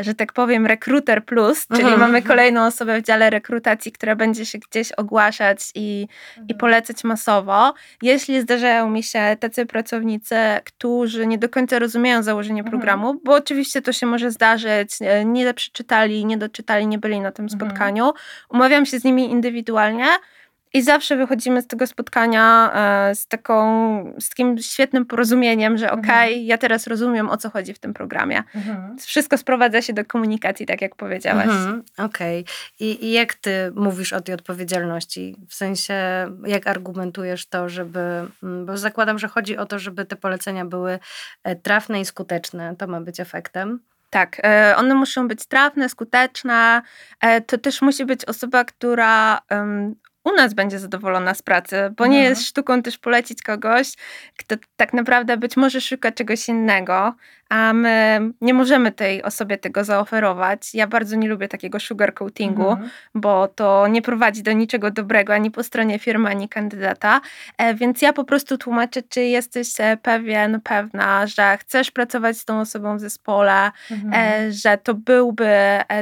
że 0.00 0.14
tak 0.14 0.32
powiem, 0.32 0.66
rekruter 0.66 1.24
plus, 1.24 1.66
czyli 1.66 1.82
mhm. 1.82 2.00
mamy 2.00 2.22
kolejną 2.22 2.66
osobę 2.66 3.00
w 3.00 3.04
dziale 3.04 3.30
rekrutacji, 3.30 3.92
która 3.92 4.16
będzie 4.16 4.46
się 4.46 4.58
gdzieś 4.58 4.92
ogłaszać 4.92 5.58
i, 5.74 6.06
mhm. 6.28 6.48
i 6.48 6.54
polecać 6.54 7.04
masowo. 7.04 7.74
Jeśli 8.02 8.40
zdarzają 8.40 8.90
mi 8.90 9.02
się 9.02 9.36
tacy 9.40 9.66
pracownicy, 9.66 10.36
którzy 10.64 11.26
nie 11.26 11.38
do 11.38 11.48
końca 11.48 11.78
rozumieją 11.78 12.22
założenie 12.22 12.60
mhm. 12.60 12.70
programu, 12.70 13.20
bo 13.24 13.34
oczywiście 13.34 13.82
to 13.82 13.92
się 13.92 14.06
może 14.06 14.30
zdarzyć, 14.30 14.90
e, 15.00 15.24
nie 15.24 15.54
przeczytali, 15.54 16.26
nie 16.26 16.38
doczytali, 16.38 16.86
nie 16.86 16.98
byli 16.98 17.20
na 17.20 17.32
tym 17.32 17.44
mhm. 17.44 17.60
spotkaniu, 17.60 18.12
umawiam 18.48 18.86
się 18.86 18.98
z 18.98 19.04
nimi 19.04 19.30
indywidualnie, 19.30 20.06
i 20.74 20.82
zawsze 20.82 21.16
wychodzimy 21.16 21.62
z 21.62 21.66
tego 21.66 21.86
spotkania 21.86 22.72
e, 22.74 23.14
z, 23.14 23.26
taką, 23.26 23.54
z 24.20 24.28
takim 24.28 24.58
świetnym 24.58 25.06
porozumieniem, 25.06 25.78
że 25.78 25.90
okej, 25.90 26.02
okay, 26.04 26.24
mhm. 26.24 26.44
ja 26.44 26.58
teraz 26.58 26.86
rozumiem, 26.86 27.28
o 27.28 27.36
co 27.36 27.50
chodzi 27.50 27.74
w 27.74 27.78
tym 27.78 27.94
programie. 27.94 28.42
Mhm. 28.54 28.98
Wszystko 28.98 29.38
sprowadza 29.38 29.82
się 29.82 29.92
do 29.92 30.04
komunikacji, 30.04 30.66
tak 30.66 30.82
jak 30.82 30.96
powiedziałaś. 30.96 31.46
Mhm. 31.46 31.82
Okej. 31.98 32.40
Okay. 32.40 32.54
I, 32.80 33.06
I 33.06 33.12
jak 33.12 33.34
ty 33.34 33.72
mówisz 33.74 34.12
o 34.12 34.20
tej 34.20 34.34
odpowiedzialności? 34.34 35.36
W 35.48 35.54
sensie, 35.54 35.94
jak 36.46 36.66
argumentujesz 36.66 37.46
to, 37.46 37.68
żeby... 37.68 38.00
Mm, 38.42 38.66
bo 38.66 38.76
zakładam, 38.76 39.18
że 39.18 39.28
chodzi 39.28 39.56
o 39.56 39.66
to, 39.66 39.78
żeby 39.78 40.04
te 40.04 40.16
polecenia 40.16 40.64
były 40.64 40.98
e, 41.44 41.56
trafne 41.56 42.00
i 42.00 42.04
skuteczne. 42.04 42.76
To 42.76 42.86
ma 42.86 43.00
być 43.00 43.20
efektem. 43.20 43.80
Tak, 44.10 44.40
e, 44.44 44.74
one 44.76 44.94
muszą 44.94 45.28
być 45.28 45.46
trafne, 45.46 45.88
skuteczne. 45.88 46.82
To 47.46 47.58
też 47.58 47.82
musi 47.82 48.04
być 48.04 48.24
osoba, 48.24 48.64
która 48.64 49.40
u 50.24 50.32
nas 50.32 50.54
będzie 50.54 50.78
zadowolona 50.78 51.34
z 51.34 51.42
pracy, 51.42 51.76
bo 51.96 52.06
nie 52.06 52.18
mhm. 52.18 52.30
jest 52.30 52.46
sztuką 52.46 52.82
też 52.82 52.98
polecić 52.98 53.42
kogoś, 53.42 53.92
kto 54.38 54.56
tak 54.76 54.92
naprawdę 54.92 55.36
być 55.36 55.56
może 55.56 55.80
szuka 55.80 56.12
czegoś 56.12 56.48
innego, 56.48 57.14
a 57.48 57.72
my 57.72 58.20
nie 58.40 58.54
możemy 58.54 58.92
tej 58.92 59.22
osobie 59.22 59.58
tego 59.58 59.84
zaoferować. 59.84 60.74
Ja 60.74 60.86
bardzo 60.86 61.16
nie 61.16 61.28
lubię 61.28 61.48
takiego 61.48 61.80
sugarcoatingu, 61.80 62.70
mhm. 62.70 62.90
bo 63.14 63.48
to 63.48 63.88
nie 63.88 64.02
prowadzi 64.02 64.42
do 64.42 64.52
niczego 64.52 64.90
dobrego 64.90 65.34
ani 65.34 65.50
po 65.50 65.62
stronie 65.62 65.98
firmy, 65.98 66.28
ani 66.28 66.48
kandydata. 66.48 67.20
E, 67.58 67.74
więc 67.74 68.02
ja 68.02 68.12
po 68.12 68.24
prostu 68.24 68.58
tłumaczę, 68.58 69.02
czy 69.02 69.22
jesteś 69.22 69.68
e, 69.78 69.96
pewien, 69.96 70.60
pewna, 70.60 71.26
że 71.26 71.56
chcesz 71.56 71.90
pracować 71.90 72.38
z 72.38 72.44
tą 72.44 72.60
osobą 72.60 72.96
w 72.96 73.00
zespole, 73.00 73.70
mhm. 73.90 74.12
E, 74.14 74.52
że 74.52 74.78
to 74.78 74.94
byłby 74.94 75.50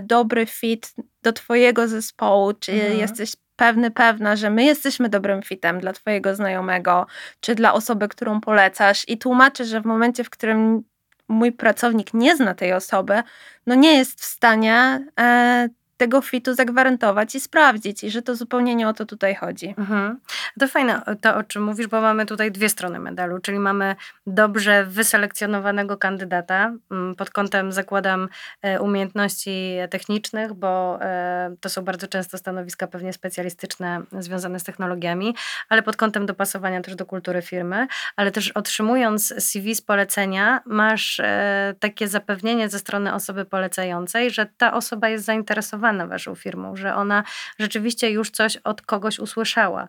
dobry 0.03 0.47
fit 0.47 0.95
do 1.23 1.33
Twojego 1.33 1.89
zespołu, 1.89 2.53
czy 2.53 2.73
mhm. 2.73 2.99
jesteś 2.99 3.33
pewny, 3.59 3.91
pewna, 3.91 4.37
że 4.37 4.51
my 4.51 4.65
jesteśmy 4.65 5.09
dobrym 5.09 5.43
fitem 5.43 5.81
dla 5.81 5.93
Twojego 5.93 6.35
znajomego, 6.35 7.07
czy 7.41 7.55
dla 7.55 7.73
osoby, 7.73 8.09
którą 8.09 8.41
polecasz, 8.41 9.09
i 9.09 9.19
tłumaczę, 9.19 9.65
że 9.65 9.81
w 9.81 9.85
momencie, 9.85 10.25
w 10.25 10.31
którym 10.31 10.83
mój 11.29 11.53
pracownik 11.53 12.15
nie 12.15 12.37
zna 12.37 12.55
tej 12.55 12.73
osoby, 12.73 13.23
no 13.67 13.75
nie 13.75 13.97
jest 13.97 14.21
w 14.21 14.25
stanie 14.25 15.07
e, 15.21 15.69
tego 15.99 16.21
fitu 16.23 16.55
zagwarantować 16.55 17.35
i 17.35 17.41
sprawdzić, 17.41 18.05
i 18.05 18.11
że 18.11 18.23
to 18.23 18.37
zupełnie 18.37 18.75
nie 18.75 18.89
o 18.89 18.93
to 18.93 19.07
tutaj 19.07 19.35
chodzi. 19.35 19.75
Mhm. 19.79 20.19
To 20.61 20.69
fajne 20.69 21.03
to, 21.21 21.37
o 21.37 21.43
czym 21.43 21.63
mówisz, 21.63 21.87
bo 21.87 22.01
mamy 22.01 22.27
tutaj 22.27 22.53
dwie 22.53 22.69
strony 22.69 22.99
medalu, 22.99 23.39
czyli 23.39 23.59
mamy 23.59 23.97
dobrze 24.27 24.85
wyselekcjonowanego 24.85 25.97
kandydata 25.97 26.73
mm, 26.91 27.15
pod 27.15 27.31
kątem, 27.31 27.73
zakładam, 27.73 28.29
e, 28.63 28.81
umiejętności 28.81 29.77
technicznych, 29.91 30.55
bo 30.55 30.99
e, 31.03 31.55
to 31.61 31.69
są 31.69 31.83
bardzo 31.83 32.09
często 32.09 32.39
stanowiska 32.39 32.87
pewnie 32.87 33.13
specjalistyczne 33.13 34.03
związane 34.19 34.61
z 34.61 34.65
technologiami, 34.65 35.35
ale 35.69 35.83
pod 35.83 35.97
kątem 35.97 36.27
dopasowania 36.27 36.81
też 36.81 36.95
do 36.95 37.07
kultury 37.07 37.43
firmy, 37.43 37.87
ale 38.17 38.31
też 38.31 38.51
otrzymując 38.51 39.35
CV 39.39 39.75
z 39.75 39.83
polecenia, 39.83 40.61
masz 40.65 41.21
e, 41.21 41.75
takie 41.81 42.09
zapewnienie 42.09 42.69
ze 42.69 42.79
strony 42.79 43.15
osoby 43.15 43.45
polecającej, 43.45 44.31
że 44.31 44.47
ta 44.57 44.73
osoba 44.73 45.09
jest 45.09 45.25
zainteresowana 45.25 45.88
zainteresowana 45.89 46.07
waszą 46.07 46.35
firmą, 46.35 46.77
że 46.77 46.95
ona 46.95 47.25
rzeczywiście 47.59 48.11
już 48.11 48.31
coś 48.31 48.57
od 48.57 48.83
kogoś 48.83 49.19
usłyszała. 49.19 49.89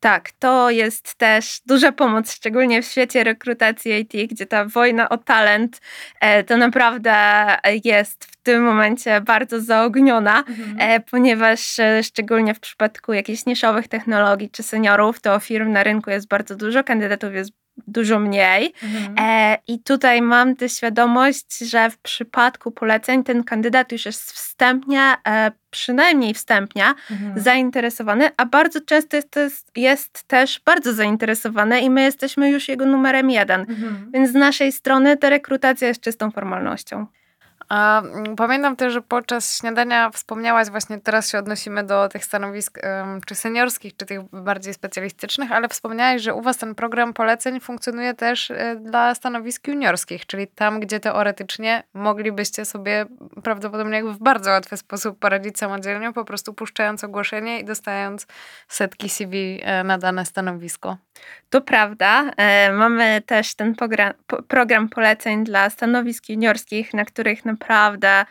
Tak, 0.00 0.30
to 0.38 0.70
jest 0.70 1.14
też 1.14 1.60
duża 1.66 1.92
pomoc, 1.92 2.32
szczególnie 2.32 2.82
w 2.82 2.86
świecie 2.86 3.24
rekrutacji 3.24 3.92
IT, 3.92 4.30
gdzie 4.30 4.46
ta 4.46 4.64
wojna 4.64 5.08
o 5.08 5.18
talent 5.18 5.80
e, 6.20 6.44
to 6.44 6.56
naprawdę 6.56 7.14
jest 7.84 8.24
w 8.24 8.36
tym 8.42 8.62
momencie 8.64 9.20
bardzo 9.20 9.60
zaogniona, 9.60 10.38
mhm. 10.38 10.76
E, 10.78 11.00
ponieważ 11.00 11.78
e, 11.78 12.02
szczególnie 12.02 12.54
w 12.54 12.60
przypadku 12.60 13.12
jakichś 13.12 13.46
niszowych 13.46 13.88
technologii 13.88 14.50
czy 14.50 14.62
seniorów, 14.62 15.20
to 15.20 15.40
firm 15.40 15.72
na 15.72 15.82
rynku 15.82 16.10
jest 16.10 16.28
bardzo 16.28 16.56
dużo, 16.56 16.84
kandydatów 16.84 17.34
jest 17.34 17.61
dużo 17.86 18.18
mniej. 18.18 18.72
Mhm. 18.82 19.14
E, 19.18 19.58
I 19.68 19.78
tutaj 19.78 20.22
mam 20.22 20.56
tę 20.56 20.68
świadomość, 20.68 21.58
że 21.58 21.90
w 21.90 21.98
przypadku 21.98 22.70
poleceń 22.70 23.24
ten 23.24 23.44
kandydat 23.44 23.92
już 23.92 24.06
jest 24.06 24.32
wstępnie, 24.32 25.16
e, 25.28 25.52
przynajmniej 25.70 26.34
wstępnie, 26.34 26.84
mhm. 27.10 27.40
zainteresowany, 27.40 28.30
a 28.36 28.46
bardzo 28.46 28.80
często 28.80 29.16
jest, 29.16 29.70
jest, 29.76 30.24
też 30.24 30.60
bardzo 30.64 30.92
zainteresowany 30.92 31.80
i 31.80 31.90
my 31.90 32.02
jesteśmy 32.02 32.50
już 32.50 32.68
jego 32.68 32.86
numerem 32.86 33.30
jeden. 33.30 33.60
Mhm. 33.60 34.10
Więc 34.14 34.30
z 34.30 34.34
naszej 34.34 34.72
strony 34.72 35.16
ta 35.16 35.30
rekrutacja 35.30 35.88
jest 35.88 36.00
czystą 36.00 36.30
formalnością. 36.30 37.06
A 37.72 38.02
mm, 38.02 38.36
pamiętam 38.36 38.76
też, 38.76 38.92
że 38.92 39.02
podczas 39.02 39.58
śniadania 39.58 40.10
wspomniałaś, 40.10 40.70
właśnie 40.70 41.00
teraz 41.00 41.30
się 41.30 41.38
odnosimy 41.38 41.84
do 41.84 42.08
tych 42.08 42.24
stanowisk 42.24 42.78
czy 43.26 43.34
seniorskich, 43.34 43.96
czy 43.96 44.06
tych 44.06 44.22
bardziej 44.22 44.74
specjalistycznych, 44.74 45.52
ale 45.52 45.68
wspomniałaś, 45.68 46.22
że 46.22 46.34
u 46.34 46.42
Was 46.42 46.56
ten 46.56 46.74
program 46.74 47.12
poleceń 47.12 47.60
funkcjonuje 47.60 48.14
też 48.14 48.50
e, 48.50 48.76
dla 48.76 49.14
stanowisk 49.14 49.68
juniorskich, 49.68 50.26
czyli 50.26 50.46
tam, 50.46 50.80
gdzie 50.80 51.00
teoretycznie 51.00 51.82
moglibyście 51.94 52.64
sobie 52.64 53.06
prawdopodobnie 53.42 54.04
w 54.04 54.18
bardzo 54.18 54.50
łatwy 54.50 54.76
sposób 54.76 55.18
poradzić 55.18 55.58
samodzielnie, 55.58 56.12
po 56.12 56.24
prostu 56.24 56.54
puszczając 56.54 57.04
ogłoszenie 57.04 57.60
i 57.60 57.64
dostając 57.64 58.26
setki 58.68 59.08
CV 59.08 59.60
e, 59.62 59.84
na 59.84 59.98
dane 59.98 60.26
stanowisko. 60.26 60.96
To 61.50 61.60
prawda. 61.60 62.30
E, 62.36 62.72
mamy 62.72 63.22
też 63.26 63.54
ten 63.54 63.74
program, 64.48 64.88
poleceń 64.88 65.44
dla 65.44 65.70
stanowisk 65.70 66.28
juniorskich, 66.28 66.94
na 66.94 67.04
których 67.04 67.44
naprawdę 67.62 68.24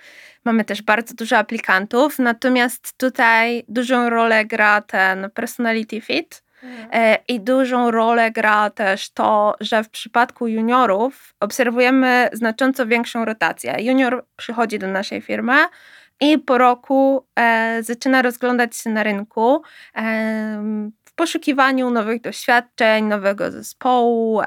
mamy 0.46 0.66
też 0.66 0.82
bardzo 0.82 1.14
dużo 1.14 1.38
aplikantów. 1.38 2.20
Natomiast 2.20 2.98
tutaj 2.98 3.64
dużą 3.68 4.10
rolę 4.10 4.46
gra 4.46 4.82
ten 4.82 5.30
personality 5.34 6.02
fit. 6.02 6.44
E, 6.92 7.18
I 7.28 7.40
dużą 7.40 7.92
rolę 7.92 8.32
gra 8.32 8.70
też 8.70 9.10
to, 9.10 9.56
że 9.60 9.84
w 9.84 9.90
przypadku 9.90 10.48
juniorów 10.48 11.34
obserwujemy 11.40 12.30
znacząco 12.34 12.88
większą 12.88 13.26
rotację. 13.26 13.76
Junior 13.80 14.26
przychodzi 14.36 14.80
do 14.80 14.88
naszej 14.88 15.22
firmy 15.22 15.56
i 16.20 16.38
po 16.38 16.58
roku 16.58 17.26
e, 17.40 17.84
zaczyna 17.84 18.22
rozglądać 18.22 18.78
się 18.78 18.90
na 18.90 19.04
rynku 19.04 19.62
e, 19.96 20.92
poszukiwaniu 21.22 21.90
nowych 21.90 22.22
doświadczeń, 22.22 23.06
nowego 23.06 23.52
zespołu, 23.52 24.42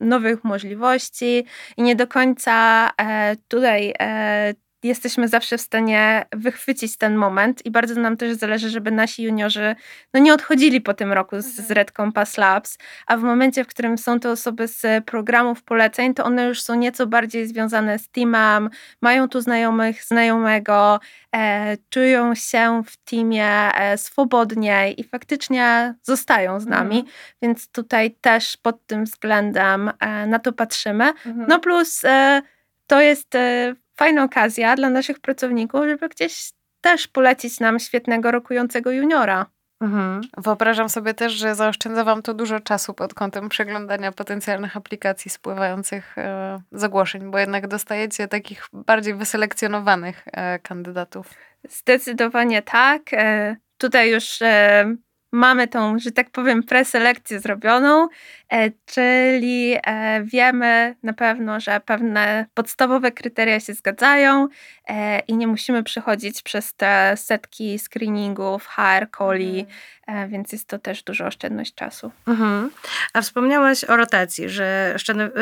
nowych 0.00 0.44
możliwości. 0.44 1.44
I 1.76 1.82
nie 1.82 1.96
do 1.96 2.06
końca 2.06 2.90
e, 3.00 3.36
tutaj 3.48 3.94
e, 4.00 4.54
jesteśmy 4.86 5.28
zawsze 5.28 5.58
w 5.58 5.60
stanie 5.60 6.24
wychwycić 6.32 6.96
ten 6.96 7.16
moment 7.16 7.66
i 7.66 7.70
bardzo 7.70 8.00
nam 8.00 8.16
też 8.16 8.36
zależy, 8.36 8.70
żeby 8.70 8.90
nasi 8.90 9.22
juniorzy 9.22 9.76
no 10.14 10.20
nie 10.20 10.34
odchodzili 10.34 10.80
po 10.80 10.94
tym 10.94 11.12
roku 11.12 11.40
z, 11.40 11.44
z 11.44 11.58
Mhm. 11.58 11.74
Red 11.76 11.90
Compass 11.92 12.36
Labs, 12.36 12.78
a 13.06 13.16
w 13.16 13.22
momencie, 13.22 13.64
w 13.64 13.66
którym 13.66 13.98
są 13.98 14.20
to 14.20 14.30
osoby 14.30 14.68
z 14.68 15.04
programów 15.04 15.62
poleceń, 15.62 16.14
to 16.14 16.24
one 16.24 16.44
już 16.48 16.62
są 16.62 16.74
nieco 16.74 17.06
bardziej 17.06 17.46
związane 17.46 17.98
z 17.98 18.08
teamem, 18.08 18.70
mają 19.02 19.28
tu 19.28 19.40
znajomych, 19.40 20.04
znajomego, 20.04 21.00
e, 21.36 21.76
czują 21.90 22.34
się 22.34 22.82
w 22.86 22.96
teamie 22.96 23.48
e, 23.74 23.98
swobodniej 23.98 25.00
i 25.00 25.04
faktycznie 25.04 25.94
zostają 26.02 26.60
z 26.60 26.66
nami, 26.66 26.96
Mhm. 26.98 27.14
więc 27.42 27.70
tutaj 27.70 28.10
też 28.20 28.56
pod 28.56 28.86
tym 28.86 29.04
względem 29.04 29.90
e, 30.00 30.26
na 30.26 30.38
to 30.38 30.52
patrzymy. 30.52 31.04
Mhm. 31.04 31.46
No 31.48 31.58
plus 31.60 32.04
e, 32.04 32.42
to 32.86 33.00
jest 33.00 33.34
e, 33.34 33.74
fajna 33.96 34.24
okazja 34.24 34.76
dla 34.76 34.90
naszych 34.90 35.20
pracowników, 35.20 35.80
żeby 35.86 36.08
gdzieś 36.08 36.50
też 36.80 37.08
polecić 37.08 37.60
nam 37.60 37.78
świetnego 37.78 38.30
rokującego 38.30 38.90
juniora. 38.90 39.46
Mhm. 39.80 40.20
Wyobrażam 40.36 40.88
sobie 40.88 41.14
też, 41.14 41.32
że 41.32 41.54
zaoszczędza 41.54 42.04
Wam 42.04 42.22
to 42.22 42.34
dużo 42.34 42.60
czasu 42.60 42.94
pod 42.94 43.14
kątem 43.14 43.48
przeglądania 43.48 44.12
potencjalnych 44.12 44.76
aplikacji 44.76 45.30
spływających 45.30 46.18
e, 46.18 46.58
zagłoszeń, 46.72 47.30
bo 47.30 47.38
jednak 47.38 47.68
dostajecie 47.68 48.28
takich 48.28 48.66
bardziej 48.72 49.14
wyselekcjonowanych 49.14 50.24
e, 50.26 50.58
kandydatów. 50.58 51.30
Zdecydowanie 51.68 52.62
tak. 52.62 53.02
E, 53.12 53.56
Tutaj 53.78 54.10
już 54.10 54.42
e, 54.42 54.96
mamy 55.36 55.68
tą, 55.68 55.98
że 55.98 56.12
tak 56.12 56.30
powiem, 56.30 56.62
preselekcję 56.62 57.40
zrobioną, 57.40 58.08
e, 58.52 58.70
czyli 58.86 59.76
e, 59.86 60.22
wiemy 60.24 60.96
na 61.02 61.12
pewno, 61.12 61.60
że 61.60 61.80
pewne 61.80 62.46
podstawowe 62.54 63.12
kryteria 63.12 63.60
się 63.60 63.74
zgadzają 63.74 64.48
e, 64.88 65.18
i 65.18 65.36
nie 65.36 65.46
musimy 65.46 65.82
przechodzić 65.82 66.42
przez 66.42 66.74
te 66.74 67.16
setki 67.16 67.78
screeningów, 67.78 68.66
HR, 68.66 69.10
coli, 69.18 69.66
e, 70.06 70.28
więc 70.28 70.52
jest 70.52 70.68
to 70.68 70.78
też 70.78 71.02
duża 71.02 71.26
oszczędność 71.26 71.74
czasu. 71.74 72.12
Mhm. 72.26 72.70
A 73.14 73.20
wspomniałaś 73.20 73.84
o 73.84 73.96
rotacji, 73.96 74.48
że 74.48 74.94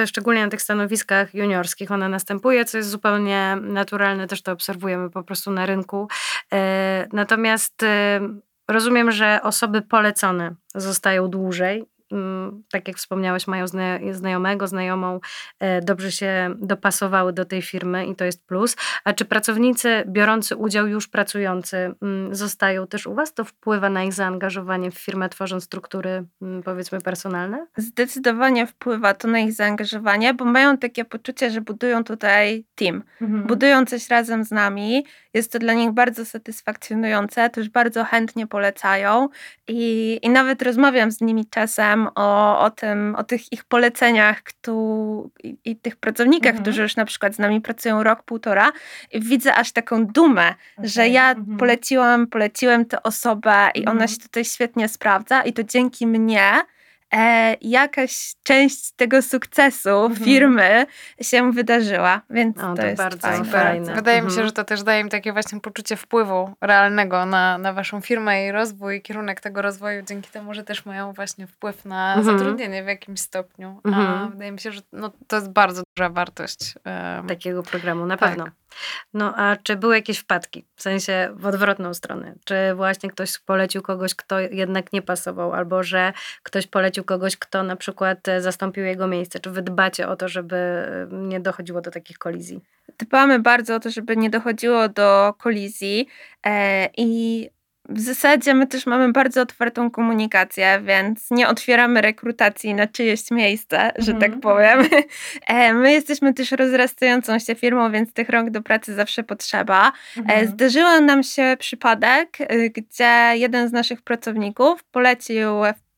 szczególnie- 0.06 0.44
na 0.44 0.50
tych 0.50 0.62
stanowiskach 0.62 1.34
juniorskich 1.34 1.90
ona 1.90 2.08
następuje, 2.08 2.64
co 2.64 2.76
jest 2.78 2.90
zupełnie 2.90 3.56
naturalne, 3.60 4.26
też 4.26 4.42
to 4.42 4.52
obserwujemy 4.52 5.10
po 5.10 5.22
prostu 5.22 5.50
na 5.50 5.66
rynku. 5.66 6.08
Natomiast 7.12 7.84
rozumiem, 8.68 9.10
że 9.10 9.40
osoby 9.42 9.82
polecone 9.82 10.54
zostają 10.74 11.28
dłużej. 11.28 11.93
Tak 12.72 12.88
jak 12.88 12.96
wspomniałaś, 12.96 13.46
mają 13.46 13.66
zna- 13.66 13.98
znajomego, 14.12 14.66
znajomą, 14.66 15.20
e, 15.60 15.80
dobrze 15.80 16.12
się 16.12 16.54
dopasowały 16.58 17.32
do 17.32 17.44
tej 17.44 17.62
firmy 17.62 18.06
i 18.06 18.16
to 18.16 18.24
jest 18.24 18.46
plus. 18.46 18.76
A 19.04 19.12
czy 19.12 19.24
pracownicy 19.24 20.04
biorący 20.06 20.56
udział, 20.56 20.86
już 20.86 21.08
pracujący, 21.08 21.94
zostają 22.30 22.86
też 22.86 23.06
u 23.06 23.14
Was? 23.14 23.34
To 23.34 23.44
wpływa 23.44 23.90
na 23.90 24.04
ich 24.04 24.12
zaangażowanie 24.12 24.90
w 24.90 24.98
firmę, 24.98 25.28
tworząc 25.28 25.64
struktury, 25.64 26.24
powiedzmy, 26.64 27.00
personalne? 27.00 27.66
Zdecydowanie 27.76 28.66
wpływa 28.66 29.14
to 29.14 29.28
na 29.28 29.38
ich 29.38 29.52
zaangażowanie, 29.52 30.34
bo 30.34 30.44
mają 30.44 30.78
takie 30.78 31.04
poczucie, 31.04 31.50
że 31.50 31.60
budują 31.60 32.04
tutaj 32.04 32.64
team. 32.74 33.02
budują 33.46 33.86
coś 33.86 34.08
razem 34.08 34.44
z 34.44 34.50
nami. 34.50 35.06
Jest 35.34 35.52
to 35.52 35.58
dla 35.58 35.72
nich 35.72 35.90
bardzo 35.90 36.24
satysfakcjonujące, 36.24 37.50
też 37.50 37.68
bardzo 37.68 38.04
chętnie 38.04 38.46
polecają 38.46 39.28
i, 39.68 40.18
i 40.22 40.30
nawet 40.30 40.62
rozmawiam 40.62 41.10
z 41.10 41.20
nimi 41.20 41.46
czasem 41.46 42.03
o, 42.14 42.60
o 42.60 42.70
tym, 42.70 43.14
o 43.18 43.24
tych 43.24 43.52
ich 43.52 43.64
poleceniach 43.64 44.42
któ- 44.42 45.30
i, 45.42 45.56
i 45.64 45.76
tych 45.76 45.96
pracownikach, 45.96 46.50
Mhm. 46.50 46.62
którzy 46.62 46.82
już 46.82 46.96
na 46.96 47.04
przykład 47.04 47.34
z 47.34 47.38
nami 47.38 47.60
pracują 47.60 48.02
rok, 48.02 48.22
półtora 48.22 48.72
i 49.12 49.20
widzę 49.20 49.54
aż 49.54 49.72
taką 49.72 50.06
dumę, 50.06 50.54
że 50.78 51.02
Okej, 51.02 51.12
ja 51.12 51.30
mhm. 51.30 51.56
poleciłam, 51.58 52.26
poleciłem 52.26 52.84
tę 52.84 53.02
osobę 53.02 53.70
i 53.74 53.82
ona 53.84 53.90
Mhm. 53.92 54.08
się 54.08 54.16
tutaj 54.16 54.44
świetnie 54.44 54.88
sprawdza 54.88 55.42
i 55.42 55.52
to 55.52 55.64
dzięki 55.64 56.06
mnie 56.06 56.52
e, 57.14 57.56
jakaś 57.60 58.34
część 58.42 58.92
tego 58.92 59.22
sukcesu 59.22 59.90
Mhm. 59.90 60.24
firmy 60.24 60.86
się 61.20 61.52
wydarzyła, 61.52 62.20
więc 62.30 62.58
O, 62.58 62.60
to, 62.60 62.74
to 62.74 62.86
jest 62.86 62.96
bardzo 63.02 63.18
fajne. 63.28 63.44
fajne. 63.44 63.94
Wydaje 63.94 64.22
mi 64.22 64.28
się, 64.28 64.32
Mhm. 64.32 64.46
że 64.46 64.52
to 64.52 64.64
też 64.64 64.82
daje 64.82 65.00
im 65.00 65.08
takie 65.08 65.32
właśnie 65.32 65.60
poczucie 65.60 65.96
wpływu 65.96 66.54
realnego 66.60 67.26
na, 67.26 67.58
na 67.58 67.72
Waszą 67.72 68.00
firmę 68.00 68.46
i 68.46 68.52
rozwój, 68.52 69.02
kierunek 69.02 69.40
tego 69.40 69.62
rozwoju, 69.62 70.02
dzięki 70.02 70.30
temu, 70.30 70.54
że 70.54 70.64
też 70.64 70.84
mają 70.86 71.12
właśnie 71.12 71.46
wpływ 71.46 71.84
na 71.84 72.14
Mhm. 72.14 72.38
zatrudnienie 72.38 72.84
w 72.84 72.86
jakimś 72.86 73.20
stopniu. 73.20 73.80
A 73.84 73.88
Mhm. 73.88 74.30
wydaje 74.30 74.52
mi 74.52 74.60
się, 74.60 74.72
że 74.72 74.80
no, 74.92 75.10
to 75.26 75.36
jest 75.36 75.50
bardzo 75.52 75.82
duża 75.96 76.08
wartość. 76.10 76.74
em, 76.84 77.26
Takiego 77.26 77.62
programu, 77.62 78.06
na 78.06 78.16
Tak. 78.16 78.28
pewno. 78.28 78.44
No 79.14 79.34
a 79.36 79.56
czy 79.56 79.76
były 79.76 79.94
jakieś 79.96 80.18
wpadki? 80.18 80.64
W 80.76 80.82
sensie 80.82 81.30
w 81.34 81.46
odwrotną 81.46 81.94
stronę. 81.94 82.34
Czy 82.44 82.54
właśnie 82.74 83.10
ktoś 83.10 83.38
polecił 83.38 83.82
kogoś, 83.82 84.14
kto 84.14 84.40
jednak 84.40 84.92
nie 84.92 85.02
pasował, 85.02 85.52
albo 85.52 85.82
że 85.82 86.12
ktoś 86.42 86.66
polecił 86.66 87.03
kogoś, 87.04 87.36
kto 87.36 87.62
na 87.62 87.76
przykład 87.76 88.28
e, 88.28 88.40
zastąpił 88.40 88.84
jego 88.84 89.06
miejsce? 89.06 89.40
Czy 89.40 89.50
wy 89.50 89.62
dbacie 89.62 90.08
o 90.08 90.16
to, 90.16 90.28
żeby 90.28 90.56
e, 90.56 91.08
nie 91.12 91.40
dochodziło 91.40 91.80
do 91.80 91.90
takich 91.90 92.18
kolizji? 92.18 92.60
Dbamy 92.98 93.38
bardzo 93.38 93.74
o 93.74 93.80
to, 93.80 93.90
żeby 93.90 94.16
nie 94.16 94.30
dochodziło 94.30 94.88
do 94.88 95.34
kolizji 95.38 96.08
e, 96.46 96.88
i 96.96 97.50
w 97.88 98.00
zasadzie 98.00 98.54
my 98.54 98.66
też 98.66 98.86
mamy 98.86 99.12
bardzo 99.12 99.42
otwartą 99.42 99.90
komunikację, 99.90 100.80
więc 100.84 101.30
nie 101.30 101.48
otwieramy 101.48 102.00
rekrutacji 102.00 102.74
na 102.74 102.86
czyjeś 102.86 103.30
miejsce, 103.30 103.92
że 103.98 104.12
Mhm. 104.12 104.32
tak 104.32 104.40
powiem. 104.40 104.78
E, 105.46 105.74
my 105.74 105.92
jesteśmy 105.92 106.34
też 106.34 106.52
rozrastającą 106.52 107.38
się 107.38 107.54
firmą, 107.54 107.92
więc 107.92 108.12
tych 108.12 108.28
rąk 108.28 108.50
do 108.50 108.62
pracy 108.62 108.94
zawsze 108.94 109.22
potrzeba. 109.22 109.92
E, 110.28 110.46
Zdarzył 110.46 111.00
nam 111.00 111.22
się 111.22 111.56
przypadek, 111.58 112.38
gdzie 112.74 113.32
jeden 113.34 113.68
z 113.68 113.72
naszych 113.72 114.02
pracowników 114.02 114.84
polecił 114.84 115.48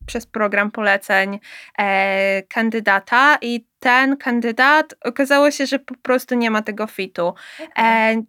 przez 0.07 0.27
program 0.27 0.71
poleceń 0.71 1.39
e, 1.79 2.43
kandydata 2.43 3.39
i 3.43 3.67
ten 3.81 4.17
kandydat 4.17 4.95
okazało 5.05 5.51
się, 5.51 5.67
że 5.67 5.79
po 5.79 5.95
prostu 6.03 6.35
nie 6.35 6.51
ma 6.51 6.63
tego 6.63 6.87
fitu. 6.87 7.35
E, 7.79 8.23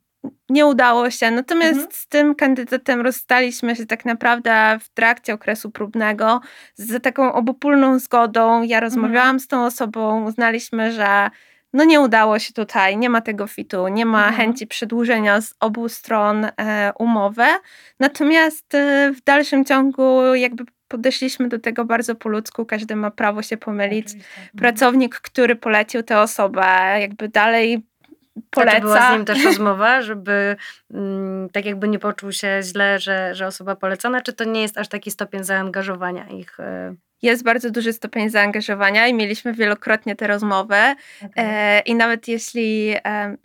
nie 0.50 0.66
udało 0.66 1.10
się. 1.12 1.32
Natomiast 1.32 1.74
Mhm. 1.74 1.92
z 1.92 2.08
tym 2.08 2.36
kandydatem 2.36 3.02
rozstaliśmy 3.02 3.76
się 3.76 3.86
tak 3.86 4.06
naprawdę 4.06 4.78
w 4.82 4.90
trakcie 4.90 5.34
okresu 5.34 5.72
próbnego 5.72 6.42
z 6.76 7.04
taką 7.04 7.34
obopólną 7.34 8.00
zgodą. 8.00 8.64
Ja 8.64 8.80
rozmawiałam 8.80 9.40
z 9.40 9.48
tą 9.48 9.66
osobą, 9.66 10.26
uznaliśmy, 10.26 10.92
że 10.92 11.30
no 11.74 11.84
nie 11.84 12.00
udało 12.02 12.40
się 12.40 12.54
tutaj, 12.54 12.98
nie 12.98 13.10
ma 13.10 13.22
tego 13.22 13.48
fitu, 13.48 13.88
nie 13.88 14.06
ma 14.06 14.28
Mhm. 14.28 14.36
chęci 14.36 14.68
przedłużenia 14.68 15.42
z 15.42 15.54
obu 15.60 15.90
stron 15.90 16.46
e, 16.46 16.92
umowy. 17.00 17.46
Natomiast 18.00 18.76
e, 18.76 19.12
w 19.16 19.24
dalszym 19.24 19.66
ciągu 19.66 20.36
jakby 20.36 20.64
podeszliśmy 20.88 21.50
do 21.50 21.60
tego 21.60 21.86
bardzo 21.86 22.16
po 22.16 22.30
ludzku, 22.30 22.66
każdy 22.66 22.96
ma 22.96 23.12
prawo 23.12 23.42
się 23.42 23.58
pomylić. 23.58 24.08
Pracownik, 24.58 25.16
który 25.16 25.56
polecił 25.56 26.04
tę 26.04 26.20
osobę, 26.20 26.66
jakby 27.00 27.30
dalej 27.30 27.86
A 28.56 28.62
czy 28.62 28.82
była 28.82 28.94
z 28.96 28.98
poleca. 28.98 29.16
nim 29.16 29.26
też 29.26 29.44
rozmowa, 29.50 30.02
żeby 30.02 30.56
mm, 30.94 31.50
tak 31.50 31.66
jakby 31.66 31.88
nie 31.88 32.00
poczuł 32.00 32.32
się 32.32 32.60
źle, 32.64 33.00
że, 33.00 33.36
że 33.36 33.48
osoba 33.48 33.76
polecona, 33.76 34.22
czy 34.22 34.34
to 34.34 34.44
nie 34.44 34.62
jest 34.62 34.78
aż 34.78 34.88
taki 34.88 35.12
stopień 35.12 35.44
zaangażowania 35.44 36.28
ich? 36.28 36.60
e, 36.60 36.96
Jest 37.22 37.44
bardzo 37.44 37.70
duży 37.72 37.94
stopień 37.94 38.30
zaangażowania 38.30 39.08
i 39.08 39.14
mieliśmy 39.14 39.54
wielokrotnie 39.54 40.16
te 40.16 40.28
rozmowy. 40.28 40.76
E, 41.36 41.80
I 41.80 41.96
nawet 41.96 42.28
jeśli 42.28 42.94
e, 43.06 43.38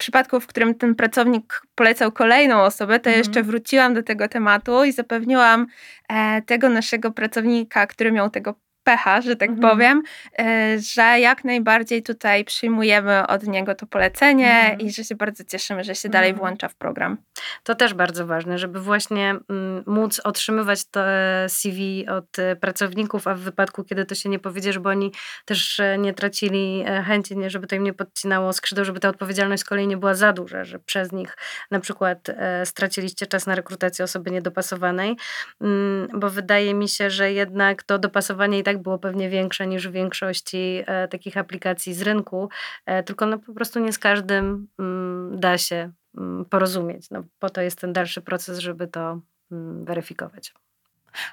przypadku, 0.00 0.40
w 0.40 0.46
którym 0.46 0.74
ten 0.74 0.94
pracownik 0.94 1.62
polecał 1.74 2.12
kolejną 2.12 2.62
osobę, 2.62 3.00
to 3.00 3.10
Mhm. 3.10 3.18
jeszcze 3.18 3.42
wróciłam 3.42 3.94
do 3.94 4.02
tego 4.02 4.28
tematu 4.28 4.84
i 4.84 4.92
zapewniłam 4.92 5.66
e, 6.08 6.42
tego 6.42 6.68
naszego 6.68 7.10
pracownika, 7.10 7.86
który 7.86 8.12
miał 8.12 8.30
tego 8.30 8.54
pecha, 8.84 9.20
że 9.20 9.36
tak 9.36 9.50
Mhm. 9.50 9.70
powiem, 9.70 10.02
e, 10.38 10.76
że 10.78 11.02
jak 11.20 11.44
najbardziej 11.44 12.02
tutaj 12.02 12.44
przyjmujemy 12.44 13.26
od 13.26 13.42
niego 13.42 13.74
to 13.74 13.86
polecenie 13.86 14.50
Mhm. 14.60 14.80
i 14.80 14.92
że 14.92 15.04
się 15.04 15.14
bardzo 15.14 15.44
cieszymy, 15.44 15.84
że 15.84 15.94
się 15.94 16.08
dalej 16.08 16.30
Mhm. 16.30 16.38
włącza 16.46 16.68
w 16.68 16.74
program. 16.74 17.16
To 17.62 17.74
też 17.74 17.94
bardzo 17.94 18.26
ważne, 18.26 18.58
żeby 18.58 18.80
właśnie 18.80 19.30
mm, 19.48 19.82
móc 19.86 20.20
otrzymywać 20.24 20.84
te 20.84 21.46
CV 21.48 22.06
od 22.08 22.38
e, 22.38 22.56
pracowników, 22.56 23.26
a 23.26 23.34
w 23.34 23.40
wypadku, 23.40 23.84
kiedy 23.84 24.04
to 24.04 24.14
się 24.14 24.28
nie 24.28 24.38
powiedzie, 24.38 24.72
żeby 24.72 24.88
oni 24.88 25.12
też 25.44 25.80
e, 25.80 25.98
nie 25.98 26.14
tracili 26.14 26.84
e, 26.86 27.02
chęci, 27.02 27.36
nie, 27.36 27.50
żeby 27.50 27.66
to 27.66 27.76
im 27.76 27.84
nie 27.84 27.92
podcinało 27.92 28.52
skrzydeł, 28.52 28.84
żeby 28.84 29.00
ta 29.00 29.08
odpowiedzialność 29.08 29.62
z 29.62 29.64
kolei 29.64 29.86
nie 29.86 29.96
była 29.96 30.14
za 30.14 30.32
duża, 30.32 30.64
że 30.64 30.78
przez 30.78 31.12
nich 31.12 31.36
na 31.70 31.80
przykład 31.80 32.28
e, 32.28 32.66
straciliście 32.66 33.26
czas 33.26 33.46
na 33.46 33.54
rekrutację 33.54 34.04
osoby 34.04 34.30
niedopasowanej, 34.30 35.16
Mm, 35.60 36.08
bo 36.20 36.30
wydaje 36.30 36.74
mi 36.74 36.88
się, 36.88 37.10
że 37.10 37.32
jednak 37.32 37.82
to 37.82 37.98
dopasowanie 37.98 38.58
i 38.58 38.62
tak 38.62 38.69
było 38.78 38.98
pewnie 38.98 39.28
większe 39.28 39.66
niż 39.66 39.88
w 39.88 39.92
większości 39.92 40.82
e, 40.86 41.08
takich 41.08 41.36
aplikacji 41.36 41.94
z 41.94 42.02
rynku, 42.02 42.48
e, 42.86 43.02
tylko 43.02 43.26
no 43.26 43.38
po 43.38 43.52
prostu 43.54 43.80
nie 43.80 43.92
z 43.92 43.98
każdym 43.98 44.66
mm, 44.78 45.40
da 45.40 45.58
się 45.58 45.90
mm, 46.18 46.44
porozumieć. 46.44 47.10
No, 47.10 47.24
po 47.38 47.50
to 47.50 47.60
jest 47.60 47.80
ten 47.80 47.92
dalszy 47.92 48.20
proces, 48.20 48.58
żeby 48.58 48.86
to 48.86 49.20
mm, 49.52 49.84
weryfikować. 49.84 50.54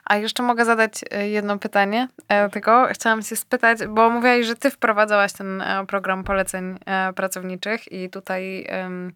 A 0.05 0.17
jeszcze 0.17 0.43
mogę 0.43 0.65
zadać 0.65 0.93
e, 1.11 1.29
jedno 1.29 1.57
pytanie, 1.57 2.07
e, 2.27 2.49
tylko 2.49 2.87
chciałam 2.91 3.21
się 3.21 3.35
spytać, 3.35 3.79
bo 3.89 4.09
mówiłaś, 4.09 4.45
że 4.45 4.55
ty 4.55 4.71
wprowadzałaś 4.71 5.33
ten 5.33 5.63
program 5.87 6.23
poleceń 6.23 6.75
pracowniczych 7.15 7.91
i 7.91 8.09
tutaj 8.09 8.65
em, 8.67 9.13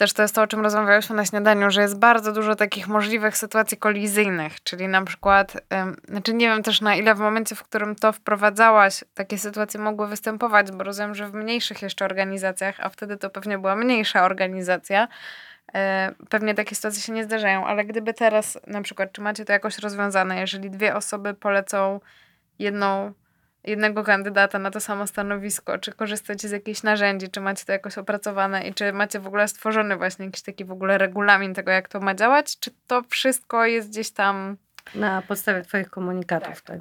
też 0.00 0.12
to 0.12 0.22
jest 0.22 0.34
to, 0.34 0.42
o 0.42 0.46
czym 0.46 0.60
rozmawiałyśmy 0.60 1.16
na 1.16 1.24
śniadaniu, 1.24 1.70
że 1.70 1.82
jest 1.82 1.98
bardzo 1.98 2.32
dużo 2.32 2.56
takich 2.56 2.88
możliwych 2.88 3.36
sytuacji 3.36 3.76
kolizyjnych, 3.76 4.62
czyli 4.62 4.88
na 4.88 5.04
przykład, 5.04 5.56
em, 5.70 5.96
znaczy 6.08 6.34
nie 6.34 6.48
wiem 6.48 6.62
też 6.62 6.80
na 6.80 6.94
ile 6.94 7.14
w 7.14 7.18
momencie, 7.18 7.54
w 7.54 7.62
którym 7.62 7.96
to 7.96 8.12
wprowadzałaś, 8.12 9.04
takie 9.14 9.38
sytuacje 9.38 9.80
mogły 9.80 10.08
występować, 10.08 10.72
bo 10.72 10.84
rozumiem, 10.84 11.14
że 11.14 11.28
w 11.28 11.34
mniejszych 11.34 11.82
jeszcze 11.82 12.04
organizacjach, 12.04 12.80
a 12.80 12.88
wtedy 12.88 13.16
to 13.16 13.30
pewnie 13.30 13.58
była 13.58 13.76
mniejsza 13.76 14.24
organizacja, 14.24 15.08
E, 15.74 16.12
Pewnie 16.28 16.54
takie 16.54 16.74
sytuacje 16.74 17.02
się 17.02 17.12
nie 17.12 17.24
zdarzają, 17.24 17.66
ale 17.66 17.84
gdyby 17.84 18.14
teraz 18.14 18.58
na 18.66 18.82
przykład, 18.82 19.12
czy 19.12 19.20
macie 19.20 19.44
to 19.44 19.52
jakoś 19.52 19.78
rozwiązane, 19.78 20.40
jeżeli 20.40 20.70
dwie 20.70 20.96
osoby 20.96 21.34
polecą 21.34 22.00
jedną, 22.58 23.12
jednego 23.64 24.04
kandydata 24.04 24.58
na 24.58 24.70
to 24.70 24.80
samo 24.80 25.06
stanowisko, 25.06 25.78
czy 25.78 25.92
korzystacie 25.92 26.48
z 26.48 26.50
jakichś 26.50 26.82
narzędzi, 26.82 27.28
czy 27.28 27.40
macie 27.40 27.64
to 27.64 27.72
jakoś 27.72 27.98
opracowane? 27.98 28.68
I 28.68 28.74
czy 28.74 28.92
macie 28.92 29.20
w 29.20 29.26
ogóle 29.26 29.48
stworzony 29.48 29.96
właśnie 29.96 30.24
jakiś 30.24 30.42
taki 30.42 30.64
w 30.64 30.72
ogóle 30.72 30.98
regulamin 30.98 31.54
tego, 31.54 31.70
jak 31.70 31.88
to 31.88 32.00
ma 32.00 32.14
działać, 32.14 32.58
czy 32.58 32.70
to 32.86 33.02
wszystko 33.08 33.66
jest 33.66 33.88
gdzieś 33.88 34.10
tam... 34.10 34.56
Na 34.94 35.22
podstawie 35.22 35.62
Twoich 35.62 35.90
komunikatów. 35.90 36.62
Tak. 36.62 36.78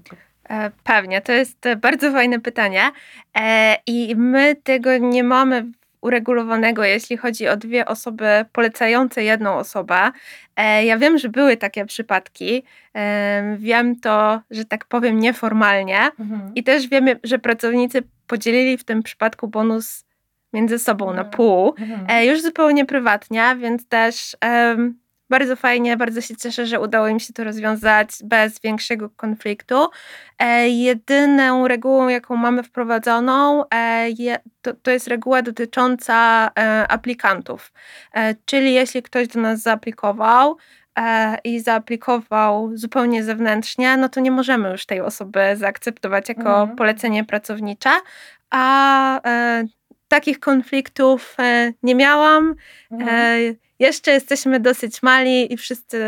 E, 0.50 0.72
Pewnie, 0.84 1.22
to 1.22 1.32
jest 1.32 1.66
e, 1.66 1.76
bardzo 1.76 2.12
fajne 2.12 2.40
pytanie. 2.40 2.92
E, 3.40 3.78
i 3.88 4.16
my 4.16 4.56
tego 4.56 4.98
nie 4.98 5.24
mamy 5.24 5.66
uregulowanego, 6.02 6.84
jeśli 6.84 7.18
chodzi 7.18 7.48
o 7.48 7.58
dwie 7.58 7.86
osoby 7.86 8.46
polecające 8.52 9.24
jedną 9.24 9.54
osobę. 9.56 10.12
E, 10.56 10.86
Ja 10.86 10.98
wiem, 10.98 11.18
że 11.18 11.30
były 11.30 11.58
takie 11.58 11.86
przypadki. 11.86 12.64
Em, 12.94 13.58
Wiem 13.58 14.00
to, 14.00 14.42
że 14.52 14.66
tak 14.66 14.86
powiem, 14.86 15.20
nieformalnie 15.20 16.00
i 16.56 16.64
też 16.64 16.88
wiemy, 16.88 17.20
że 17.24 17.40
pracownicy 17.40 18.04
podzielili 18.28 18.78
w 18.78 18.84
tym 18.84 19.04
przypadku 19.04 19.48
bonus 19.48 20.06
między 20.54 20.80
sobą 20.80 21.14
na 21.14 21.24
pół. 21.26 21.76
E, 22.10 22.26
już 22.26 22.42
zupełnie 22.42 22.86
prywatnie, 22.86 23.56
więc 23.60 23.88
też 23.88 24.36
bardzo 25.30 25.56
fajnie, 25.56 25.98
bardzo 25.98 26.22
się 26.22 26.36
cieszę, 26.36 26.66
że 26.66 26.80
udało 26.80 27.08
im 27.08 27.20
się 27.20 27.34
to 27.34 27.44
rozwiązać 27.44 28.10
bez 28.24 28.60
większego 28.60 29.10
konfliktu. 29.10 29.88
E, 30.40 30.70
jedyną 30.70 31.68
regułą, 31.68 32.08
jaką 32.08 32.36
mamy 32.36 32.64
wprowadzoną, 32.64 33.64
e, 33.74 34.10
je, 34.10 34.40
to, 34.62 34.74
to 34.74 34.92
jest 34.92 35.08
reguła 35.08 35.42
dotycząca 35.42 36.50
e, 36.60 36.88
aplikantów. 36.88 37.72
E, 38.14 38.36
czyli 38.46 38.74
jeśli 38.74 39.04
ktoś 39.04 39.28
do 39.28 39.40
nas 39.40 39.60
zaaplikował, 39.60 40.58
e, 41.00 41.38
i 41.44 41.60
zaaplikował 41.60 42.72
zupełnie 42.74 43.24
zewnętrznie, 43.24 43.98
no 43.98 44.10
to 44.10 44.20
nie 44.20 44.32
możemy 44.32 44.70
już 44.72 44.86
tej 44.86 45.02
osoby 45.02 45.40
zaakceptować 45.56 46.30
jako 46.30 46.62
Mhm. 46.62 46.76
polecenie 46.76 47.24
pracownicze, 47.26 47.90
a 48.50 49.22
e, 49.30 49.64
takich 50.08 50.40
konfliktów 50.40 51.36
e, 51.40 51.74
nie 51.84 51.96
miałam. 51.96 52.56
E, 52.92 53.38
jeszcze 53.80 54.12
jesteśmy 54.12 54.60
dosyć 54.60 55.04
mali 55.04 55.54
i 55.54 55.58
wszyscy 55.58 56.00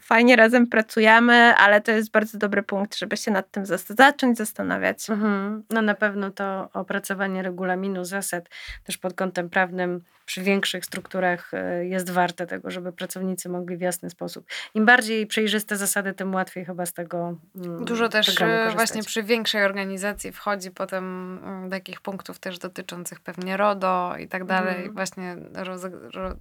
fajnie 0.00 0.36
razem 0.36 0.66
pracujemy, 0.66 1.54
ale 1.56 1.80
to 1.80 1.92
jest 1.92 2.10
bardzo 2.10 2.38
dobry 2.38 2.62
punkt, 2.62 2.96
żeby 2.96 3.16
się 3.16 3.30
nad 3.30 3.50
tym 3.50 3.64
zas- 3.64 3.94
zacząć 3.96 4.38
zastanawiać. 4.38 5.10
Mhm. 5.10 5.62
No 5.70 5.82
na 5.82 5.94
pewno 5.94 6.30
to 6.30 6.68
opracowanie 6.72 7.42
regulaminu 7.42 8.04
zasad 8.04 8.48
też 8.84 8.98
pod 8.98 9.14
kątem 9.14 9.50
prawnym 9.50 10.00
przy 10.26 10.42
większych 10.42 10.84
strukturach 10.84 11.54
e, 11.54 11.86
jest 11.86 12.10
warte 12.10 12.46
tego, 12.46 12.70
żeby 12.70 12.92
pracownicy 12.92 13.48
mogli 13.48 13.76
w 13.76 13.80
jasny 13.80 14.10
sposób. 14.10 14.46
Im 14.74 14.86
bardziej 14.86 15.26
przejrzyste 15.26 15.76
zasady, 15.76 16.12
tym 16.12 16.34
łatwiej 16.34 16.64
chyba 16.64 16.86
z 16.86 16.92
tego 16.92 17.36
mm, 17.56 17.84
Dużo 17.84 18.08
też 18.08 18.40
e, 18.40 18.70
właśnie 18.74 19.02
przy 19.02 19.22
większej 19.22 19.64
organizacji 19.64 20.32
wchodzi 20.32 20.70
potem 20.70 21.04
mm, 21.44 21.70
takich 21.70 22.00
punktów 22.00 22.38
też 22.38 22.58
dotyczących 22.58 23.20
pewnie 23.20 23.56
RODO 23.56 24.14
i 24.18 24.28
tak 24.28 24.44
dalej. 24.44 24.76
Mhm. 24.76 24.94
Właśnie 24.94 25.36
roz, 25.54 25.82
ro, 26.14 26.36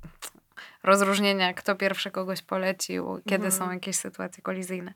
rozróżnienia, 0.83 1.53
kto 1.53 1.75
pierwszy 1.75 2.11
kogoś 2.11 2.41
polecił, 2.41 3.21
kiedy 3.29 3.45
Mhm. 3.45 3.51
są 3.51 3.71
jakieś 3.71 3.95
sytuacje 3.95 4.43
kolizyjne. 4.43 4.93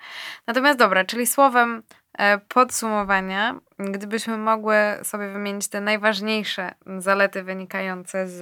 Natomiast 0.47 0.79
dobra, 0.79 1.05
czyli 1.05 1.27
słowem 1.27 1.83
e, 2.17 2.37
podsumowania, 2.37 3.59
gdybyśmy 3.79 4.37
mogły 4.37 4.75
sobie 5.03 5.29
wymienić 5.33 5.67
te 5.67 5.81
najważniejsze 5.81 6.71
zalety 6.97 7.43
wynikające 7.43 8.27
z, 8.27 8.41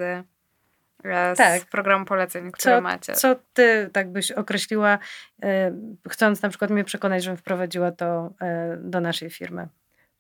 e, 1.04 1.36
z 1.36 1.38
Tak. 1.38 1.66
programu 1.66 2.06
poleceń, 2.06 2.52
które 2.52 2.76
Co, 2.76 2.82
macie. 2.82 3.14
co 3.14 3.36
ty 3.54 3.90
tak 3.94 4.12
byś 4.12 4.32
określiła, 4.32 4.98
e, 5.44 5.72
chcąc 6.10 6.42
na 6.42 6.50
przykład 6.50 6.72
mnie 6.72 6.84
przekonać, 6.84 7.24
żebym 7.24 7.38
wprowadziła 7.38 7.92
to 7.92 8.34
do 8.78 9.02
naszej 9.02 9.30
firmy? 9.30 9.68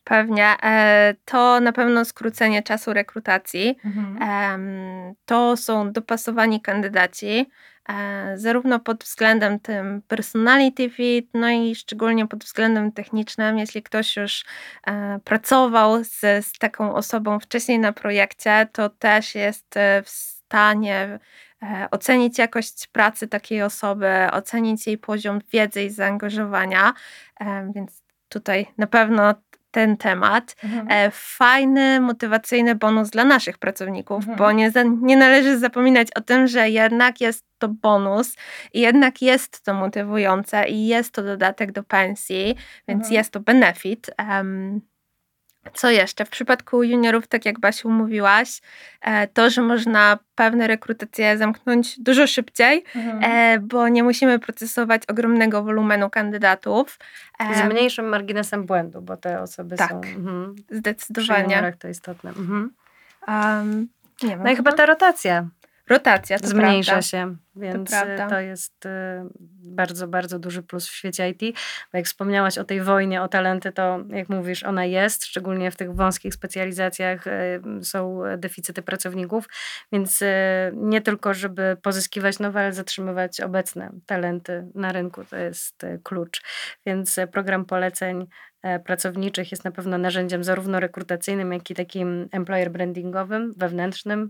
Pewnie. 0.04 0.56
E, 0.64 1.16
to 1.26 1.60
na 1.60 1.72
pewno 1.72 2.06
skrócenie 2.06 2.64
czasu 2.64 2.94
rekrutacji. 2.94 3.78
Em, 4.22 5.14
To 5.26 5.58
są 5.58 5.92
dopasowani 5.92 6.62
kandydaci, 6.62 7.50
e, 7.90 8.38
zarówno 8.38 8.80
pod 8.80 9.04
względem 9.04 9.60
tym 9.60 10.02
personality 10.08 10.90
fit, 10.90 11.30
no 11.34 11.50
i 11.50 11.76
szczególnie 11.76 12.28
pod 12.28 12.44
względem 12.44 12.92
technicznym. 12.92 13.58
Jeśli 13.58 13.84
ktoś 13.84 14.16
już 14.18 14.46
e, 14.88 15.20
pracował 15.24 16.04
z, 16.04 16.20
z 16.20 16.54
taką 16.60 16.96
osobą 16.96 17.40
wcześniej 17.40 17.80
na 17.80 17.94
projekcie, 17.94 18.68
to 18.72 18.90
też 18.90 19.36
jest 19.36 19.76
w 20.06 20.10
stanie 20.10 21.20
ocenić 21.92 22.38
jakość 22.38 22.88
pracy 22.88 23.28
takiej 23.28 23.62
osoby, 23.62 24.08
ocenić 24.32 24.88
jej 24.88 24.98
poziom 24.98 25.40
wiedzy 25.54 25.84
i 25.84 25.90
zaangażowania, 25.90 26.94
więc 27.76 28.04
tutaj 28.30 28.66
na 28.78 28.88
pewno 28.88 29.34
ten 29.72 29.98
temat. 29.98 30.56
E, 30.90 31.12
Fajny, 31.12 32.00
motywacyjny 32.00 32.76
bonus 32.76 33.10
dla 33.10 33.24
naszych 33.24 33.58
pracowników, 33.58 34.18
Mhm. 34.20 34.38
bo 34.38 34.52
nie, 34.52 34.72
nie 35.02 35.18
należy 35.18 35.60
zapominać 35.60 36.08
o 36.16 36.22
tym, 36.22 36.48
że 36.48 36.70
jednak 36.70 37.22
jest 37.22 37.46
to 37.58 37.68
bonus 37.70 38.36
i 38.74 38.80
jednak 38.82 39.22
jest 39.22 39.64
to 39.64 39.74
motywujące 39.74 40.68
i 40.68 40.88
jest 40.88 41.14
to 41.14 41.24
dodatek 41.24 41.72
do 41.72 41.84
pensji, 41.84 42.56
więc 42.88 43.00
Mhm. 43.02 43.14
jest 43.14 43.32
to 43.32 43.40
benefit. 43.40 44.10
Em, 44.18 44.82
co 45.74 45.90
jeszcze? 45.90 46.26
W 46.26 46.30
przypadku 46.30 46.84
juniorów, 46.84 47.28
tak 47.28 47.46
jak 47.46 47.60
Basiu 47.60 47.90
mówiłaś, 47.90 48.62
e, 49.02 49.28
to, 49.28 49.50
że 49.50 49.62
można 49.62 50.20
pewne 50.36 50.68
rekrutacje 50.68 51.38
zamknąć 51.38 52.00
dużo 52.00 52.28
szybciej, 52.28 52.84
e, 53.22 53.60
bo 53.60 53.88
nie 53.88 54.04
musimy 54.04 54.40
procesować 54.40 55.02
ogromnego 55.08 55.64
wolumenu 55.64 56.10
kandydatów. 56.10 57.00
Z 57.56 57.58
Em, 57.60 57.68
mniejszym 57.72 58.06
marginesem 58.10 58.66
błędu, 58.66 59.02
bo 59.02 59.18
te 59.18 59.42
osoby 59.42 59.76
tak. 59.76 59.90
są 59.90 59.96
mhm, 60.02 60.56
przy 60.56 60.78
Zdecydowanie. 60.78 61.44
juniorach 61.44 61.76
to 61.78 61.88
istotne. 61.88 62.30
Mhm. 62.30 62.72
Um, 63.28 63.88
nie 64.24 64.30
wiem, 64.30 64.44
No 64.44 64.52
i 64.52 64.56
chyba 64.56 64.72
ta 64.72 64.86
rotacja 64.86 65.48
rotacja 65.90 66.40
to 66.40 66.48
zmniejsza 66.48 66.92
prawda. 66.92 67.02
się, 67.08 67.36
więc 67.56 67.90
y, 67.90 67.96
prawda. 67.96 68.28
to 68.28 68.40
jest 68.40 68.86
y, 68.86 68.90
bardzo, 69.64 70.08
bardzo 70.08 70.40
duży 70.40 70.64
plus 70.64 70.88
w 70.88 70.92
świecie 70.92 71.30
IT. 71.30 71.58
Bo 71.92 71.98
jak 71.98 72.06
wspomniałaś 72.06 72.58
o 72.58 72.64
tej 72.64 72.82
wojnie 72.82 73.22
o 73.22 73.28
talenty, 73.28 73.72
to 73.72 74.00
jak 74.10 74.30
mówisz, 74.30 74.64
ona 74.64 74.86
jest, 74.86 75.26
szczególnie 75.26 75.72
w 75.72 75.76
tych 75.76 75.96
wąskich 75.96 76.34
specjalizacjach 76.34 77.28
y, 77.28 77.62
są 77.82 78.22
deficyty 78.38 78.82
pracowników, 78.82 79.48
więc 79.92 80.22
y, 80.22 80.26
nie 80.74 81.02
tylko, 81.02 81.34
żeby 81.34 81.78
pozyskiwać 81.82 82.40
nowe, 82.40 82.60
ale 82.60 82.74
zatrzymywać 82.74 83.42
obecne 83.42 83.92
talenty 84.06 84.68
na 84.76 84.92
rynku, 84.92 85.26
to 85.26 85.38
jest 85.38 85.84
y, 85.84 86.00
klucz. 86.04 86.42
Więc 86.86 87.18
y, 87.18 87.28
program 87.28 87.66
poleceń 87.66 88.28
pracowniczych 88.86 89.52
jest 89.52 89.66
na 89.66 89.72
pewno 89.72 89.98
narzędziem 89.98 90.44
zarówno 90.44 90.80
rekrutacyjnym, 90.80 91.54
jak 91.54 91.70
i 91.70 91.76
takim 91.76 92.30
employer 92.32 92.72
brandingowym, 92.72 93.54
wewnętrznym, 93.58 94.30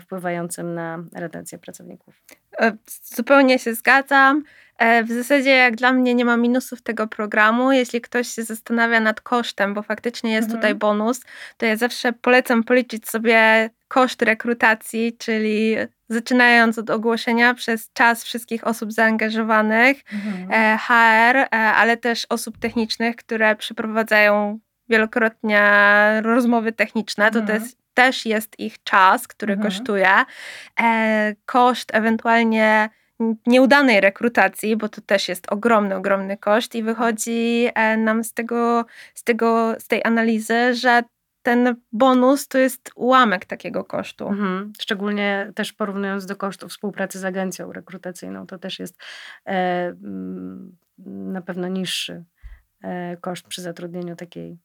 wpływającym 0.00 0.74
na 0.74 1.04
retencję 1.14 1.58
pracowników. 1.58 2.22
E, 2.60 2.72
zupełnie 3.04 3.58
się 3.58 3.74
zgadzam. 3.74 4.42
E, 4.78 5.04
w 5.04 5.12
zasadzie, 5.12 5.50
jak 5.50 5.76
dla 5.76 5.92
mnie, 5.92 6.14
nie 6.14 6.24
ma 6.24 6.36
minusów 6.36 6.82
tego 6.82 7.06
programu. 7.06 7.72
Jeśli 7.72 8.00
ktoś 8.00 8.28
się 8.28 8.42
zastanawia 8.44 9.00
nad 9.00 9.20
kosztem, 9.20 9.74
bo 9.74 9.82
faktycznie 9.82 10.32
jest 10.32 10.44
Mhm. 10.48 10.60
tutaj 10.60 10.74
bonus, 10.74 11.20
to 11.56 11.66
ja 11.66 11.76
zawsze 11.76 12.12
polecam 12.12 12.64
policzyć 12.64 13.08
sobie 13.08 13.70
koszt 13.88 14.22
rekrutacji, 14.22 15.16
czyli 15.18 15.76
zaczynając 16.08 16.78
od 16.78 16.90
ogłoszenia 16.90 17.54
przez 17.54 17.92
czas 17.92 18.24
wszystkich 18.24 18.66
osób 18.66 18.92
zaangażowanych, 18.92 19.96
e, 20.50 20.78
HR, 20.78 21.56
ale 21.74 21.96
też 21.96 22.26
osób 22.28 22.58
technicznych, 22.58 23.16
które 23.16 23.56
przeprowadzają 23.56 24.58
wielokrotnie 24.88 25.62
rozmowy 26.22 26.72
techniczne. 26.72 27.24
To, 27.26 27.32
to 27.32 27.40
Mhm. 27.40 27.62
jest, 27.62 27.78
też 27.96 28.26
jest 28.26 28.60
ich 28.60 28.82
czas, 28.82 29.28
który 29.28 29.52
Mhm. 29.52 29.70
kosztuje. 29.70 30.10
E, 30.80 31.34
koszt 31.46 31.94
ewentualnie 31.94 32.90
nieudanej 33.46 34.00
rekrutacji, 34.00 34.76
bo 34.76 34.88
to 34.88 35.00
też 35.00 35.28
jest 35.28 35.52
ogromny, 35.52 35.94
ogromny 35.96 36.36
koszt 36.36 36.74
i 36.74 36.82
wychodzi 36.82 37.68
e, 37.74 37.96
nam 37.96 38.24
z 38.24 38.32
tego, 38.32 38.84
z 39.14 39.24
tego, 39.24 39.74
z 39.78 39.88
tej 39.88 40.04
analizy, 40.04 40.74
że 40.74 41.02
ten 41.42 41.76
bonus 41.92 42.48
to 42.48 42.58
jest 42.58 42.90
ułamek 42.94 43.44
takiego 43.44 43.84
kosztu. 43.84 44.28
Mhm. 44.28 44.72
Szczególnie 44.80 45.52
też 45.54 45.72
porównując 45.72 46.26
do 46.26 46.36
kosztów 46.36 46.70
współpracy 46.70 47.18
z 47.18 47.24
agencją 47.24 47.72
rekrutacyjną, 47.72 48.46
to 48.46 48.58
też 48.58 48.78
jest 48.78 49.02
e, 49.46 49.94
na 51.06 51.42
pewno 51.42 51.68
niższy 51.68 52.24
e, 52.82 53.16
koszt 53.16 53.46
przy 53.46 53.62
zatrudnieniu 53.62 54.16
takiej 54.16 54.58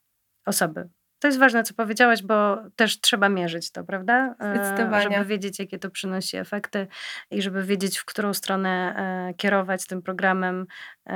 osoby. 0.45 0.89
To 1.21 1.27
jest 1.27 1.39
ważne, 1.39 1.63
co 1.63 1.73
powiedziałaś, 1.73 2.23
bo 2.23 2.57
też 2.75 2.99
trzeba 2.99 3.29
mierzyć 3.29 3.71
to, 3.71 3.83
prawda? 3.83 4.35
E, 4.39 4.55
Zdecydowanie. 4.55 5.17
Żeby 5.17 5.25
wiedzieć, 5.25 5.59
jakie 5.59 5.79
to 5.79 5.89
przynosi 5.89 6.37
efekty 6.37 6.87
i 7.31 7.41
żeby 7.41 7.63
wiedzieć, 7.63 7.97
w 7.97 8.05
którą 8.05 8.33
stronę 8.33 8.95
e, 9.29 9.33
kierować 9.33 9.87
tym 9.87 10.01
programem, 10.01 10.65
e, 11.05 11.13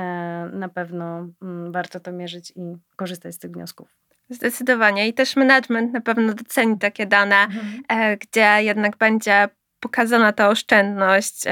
na 0.52 0.68
pewno 0.68 1.28
mm, 1.42 1.72
warto 1.72 2.00
to 2.00 2.12
mierzyć 2.12 2.52
i 2.56 2.76
korzystać 2.96 3.34
z 3.34 3.38
tych 3.38 3.50
wniosków. 3.50 3.88
Zdecydowanie. 4.30 5.08
I 5.08 5.14
też 5.14 5.36
management 5.36 5.92
na 5.92 6.00
pewno 6.00 6.34
doceni 6.34 6.78
takie 6.78 7.06
dane, 7.06 7.46
e, 7.88 8.16
gdzie 8.16 8.56
jednak 8.58 8.96
będzie 8.96 9.48
pokazana 9.80 10.32
ta 10.32 10.48
oszczędność 10.48 11.44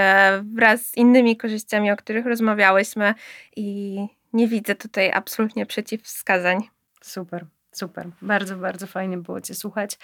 wraz 0.55 0.87
z 0.87 0.97
innymi 0.97 1.37
korzyściami, 1.37 1.90
o 1.90 1.97
których 1.97 2.27
rozmawiałyśmy 2.27 3.14
i 3.57 3.99
nie 4.33 4.49
widzę 4.49 4.75
tutaj 4.75 5.12
absolutnie 5.12 5.67
przeciwwskazań. 5.67 6.69
Super, 7.03 7.47
super. 7.79 8.07
Bardzo, 8.23 8.57
bardzo 8.57 8.87
fajnie 8.87 9.19
było 9.19 9.41
Cię 9.41 9.55
słuchać. 9.55 9.99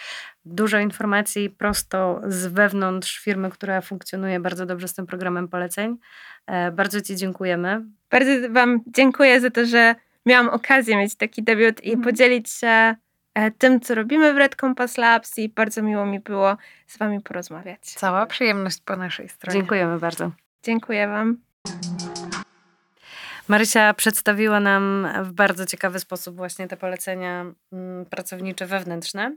Dużo 0.44 0.78
informacji 0.78 1.50
prosto 1.50 2.20
z 2.26 2.46
wewnątrz 2.46 3.18
firmy, 3.18 3.50
która 3.50 3.80
funkcjonuje 3.80 4.40
bardzo 4.40 4.66
dobrze 4.66 4.88
z 4.88 4.94
tym 4.94 5.06
programem 5.06 5.48
poleceń. 5.48 5.96
E, 6.46 6.72
bardzo 6.72 7.00
Ci 7.00 7.16
dziękujemy. 7.16 7.84
Bardzo 8.10 8.30
Wam 8.50 8.80
dziękuję 8.86 9.40
za 9.40 9.50
to, 9.50 9.66
że 9.66 9.94
miałam 10.26 10.48
okazję 10.48 10.96
mieć 10.96 11.16
taki 11.16 11.42
debiut 11.42 11.84
i 11.84 11.88
Mhm. 11.92 12.04
podzielić 12.04 12.50
się 12.50 12.94
e, 13.34 13.50
tym, 13.50 13.80
co 13.80 13.94
robimy 13.94 14.34
w 14.34 14.36
Red 14.36 14.56
Compass 14.60 14.98
Labs 14.98 15.38
i 15.38 15.48
bardzo 15.48 15.82
miło 15.82 16.06
mi 16.06 16.20
było 16.20 16.56
z 16.86 16.98
Wami 16.98 17.20
porozmawiać. 17.20 17.80
Cała 17.82 18.26
przyjemność 18.26 18.80
po 18.84 18.96
naszej 18.96 19.28
stronie. 19.28 19.58
Dziękujemy 19.58 19.98
bardzo. 19.98 20.30
Dziękuję 20.62 21.08
Wam. 21.08 21.49
Marysia 23.50 23.94
przedstawiła 23.94 24.60
nam 24.60 25.08
w 25.22 25.32
bardzo 25.32 25.66
ciekawy 25.66 26.00
sposób 26.00 26.36
właśnie 26.36 26.68
te 26.68 26.76
polecenia 26.76 27.54
mm, 27.72 28.06
pracownicze 28.06 28.66
wewnętrzne, 28.66 29.36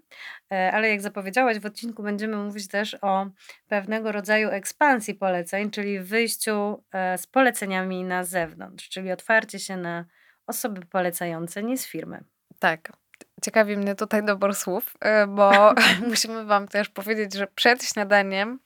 E, 0.53 0.71
ale 0.71 0.89
jak 0.89 1.01
zapowiedziałaś, 1.01 1.59
w 1.59 1.65
odcinku 1.65 2.03
będziemy 2.03 2.37
mówić 2.37 2.67
też 2.67 2.97
o 3.01 3.27
pewnego 3.67 4.11
rodzaju 4.11 4.49
ekspansji 4.49 5.15
poleceń, 5.15 5.71
czyli 5.71 5.99
wyjściu 5.99 6.83
e, 6.91 7.17
z 7.17 7.27
poleceniami 7.27 8.03
na 8.03 8.23
zewnątrz, 8.23 8.89
czyli 8.89 9.11
otwarcie 9.11 9.59
się 9.59 9.77
na 9.77 10.05
osoby 10.47 10.85
polecające 10.85 11.63
nie 11.63 11.77
z 11.77 11.87
firmy. 11.87 12.23
Tak. 12.59 12.91
Ciekawi 13.43 13.77
mnie 13.77 13.95
tutaj 13.95 14.25
dobór 14.25 14.55
słów, 14.55 14.95
y, 15.23 15.27
bo 15.27 15.73
musimy 16.09 16.45
wam 16.45 16.67
też 16.67 16.89
powiedzieć, 16.89 17.33
że 17.33 17.47
przed 17.47 17.83
śniadaniem, 17.83 18.59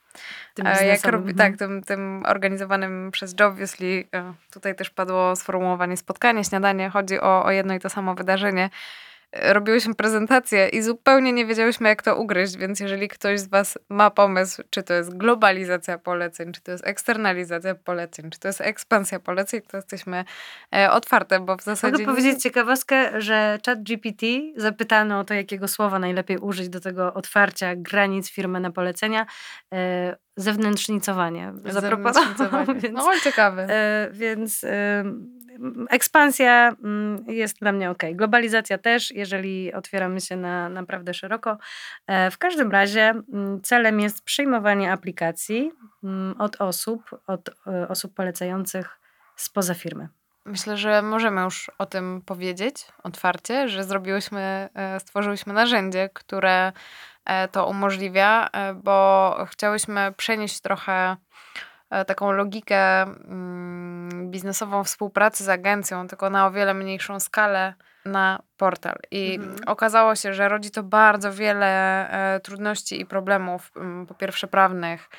Tym 0.54 0.68
e, 0.68 0.86
jak 0.86 1.06
robi, 1.06 1.32
mhm. 1.32 1.38
tak, 1.38 1.60
tym, 1.60 1.84
tym 1.84 2.24
organizowanym 2.26 3.12
przez 3.12 3.36
Jobviously, 3.40 4.04
e, 4.16 4.34
tutaj 4.52 4.76
też 4.76 4.90
padło 4.90 5.36
sformułowanie 5.36 5.98
spotkanie, 5.98 6.44
śniadanie, 6.44 6.90
chodzi 6.90 7.20
o, 7.20 7.46
o 7.46 7.52
jedno 7.52 7.74
i 7.74 7.80
to 7.80 7.90
samo 7.90 8.16
wydarzenie. 8.16 8.70
E, 9.32 9.54
Robiłyśmy 9.54 9.96
prezentację 9.96 10.70
i 10.70 10.82
zupełnie 10.82 11.34
nie 11.34 11.46
wiedziałyśmy, 11.46 11.90
jak 11.90 12.02
to 12.02 12.16
ugryźć, 12.16 12.58
więc 12.58 12.80
jeżeli 12.80 13.08
ktoś 13.08 13.40
z 13.40 13.48
Was 13.48 13.78
ma 13.90 14.10
pomysł, 14.10 14.64
czy 14.70 14.84
to 14.84 14.94
jest 14.94 15.18
globalizacja 15.18 15.98
poleceń, 15.98 16.52
czy 16.52 16.62
to 16.62 16.72
jest 16.72 16.88
eksternalizacja 16.88 17.76
poleceń, 17.76 18.30
czy 18.30 18.40
to 18.40 18.48
jest 18.48 18.62
ekspansja 18.62 19.20
poleceń, 19.20 19.62
to 19.62 19.78
jesteśmy 19.78 20.26
e, 20.76 20.92
otwarte, 20.92 21.40
bo 21.40 21.56
w 21.56 21.64
zasadzie... 21.64 21.94
Mogę 21.94 22.06
powiedzieć 22.06 22.42
ciekawostkę, 22.44 23.22
że 23.22 23.58
ChatGPT 23.66 24.26
zapytano 24.56 25.20
o 25.20 25.24
to, 25.24 25.34
jakiego 25.34 25.68
słowa 25.68 26.00
najlepiej 26.00 26.38
użyć 26.38 26.70
do 26.70 26.80
tego 26.80 27.14
otwarcia 27.14 27.76
granic 27.76 28.32
firmy 28.32 28.60
na 28.60 28.72
polecenia. 28.72 29.26
Zewnętrznicowanie. 30.38 31.54
Zaproponował, 31.66 32.66
więc, 32.82 32.98
No, 32.98 33.04
ale 33.04 33.22
ciekawy. 33.22 33.62
e, 33.62 34.10
więc 34.12 34.64
e, 34.64 35.04
ekspansja 35.90 36.76
mm, 36.84 37.26
jest 37.28 37.60
dla 37.60 37.72
mnie 37.72 37.90
ok. 37.90 38.04
Globalizacja 38.14 38.78
też, 38.78 39.12
jeżeli 39.12 39.74
otwieramy 39.74 40.22
się 40.22 40.36
na 40.36 40.70
naprawdę 40.70 41.14
szeroko. 41.14 41.58
E, 42.08 42.32
w 42.32 42.38
każdym 42.38 42.72
razie 42.72 43.14
mm, 43.34 43.62
celem 43.62 44.00
jest 44.00 44.24
przyjmowanie 44.24 44.92
aplikacji 44.92 45.72
mm, 46.04 46.42
od 46.42 46.62
osób, 46.62 47.02
od 47.28 47.50
osób 47.90 48.14
polecających 48.14 49.00
spoza 49.36 49.74
firmy. 49.74 50.08
Myślę, 50.46 50.78
że 50.78 51.02
możemy 51.02 51.42
już 51.42 51.72
o 51.78 51.86
tym 51.86 52.22
powiedzieć 52.26 52.86
otwarcie, 53.04 53.70
że 53.70 53.84
zrobiłyśmy, 53.84 54.70
stworzyłyśmy 55.00 55.54
narzędzie, 55.54 56.10
które 56.14 56.72
to 57.52 57.68
umożliwia, 57.68 58.50
e, 58.54 58.74
bo 58.74 59.38
chciałyśmy 59.52 60.14
przenieść 60.18 60.62
trochę 60.62 61.18
e, 61.90 62.06
taką 62.06 62.32
logikę 62.32 63.02
mm, 63.02 64.32
biznesową 64.32 64.84
współpracy 64.84 65.44
z 65.44 65.50
agencją, 65.50 66.08
tylko 66.08 66.30
na 66.30 66.48
o 66.48 66.52
wiele 66.52 66.74
mniejszą 66.74 67.20
skalę 67.20 67.74
na 68.06 68.40
portal. 68.58 69.00
I 69.12 69.36
Mhm. 69.36 69.58
okazało 69.66 70.16
się, 70.16 70.34
że 70.34 70.50
rodzi 70.50 70.72
to 70.72 70.84
bardzo 70.84 71.34
wiele 71.34 71.66
e, 72.10 72.40
trudności 72.40 73.02
i 73.02 73.06
problemów, 73.06 73.72
mm, 73.76 74.06
po 74.08 74.14
pierwsze 74.14 74.48
prawnych, 74.48 75.10
e, 75.10 75.16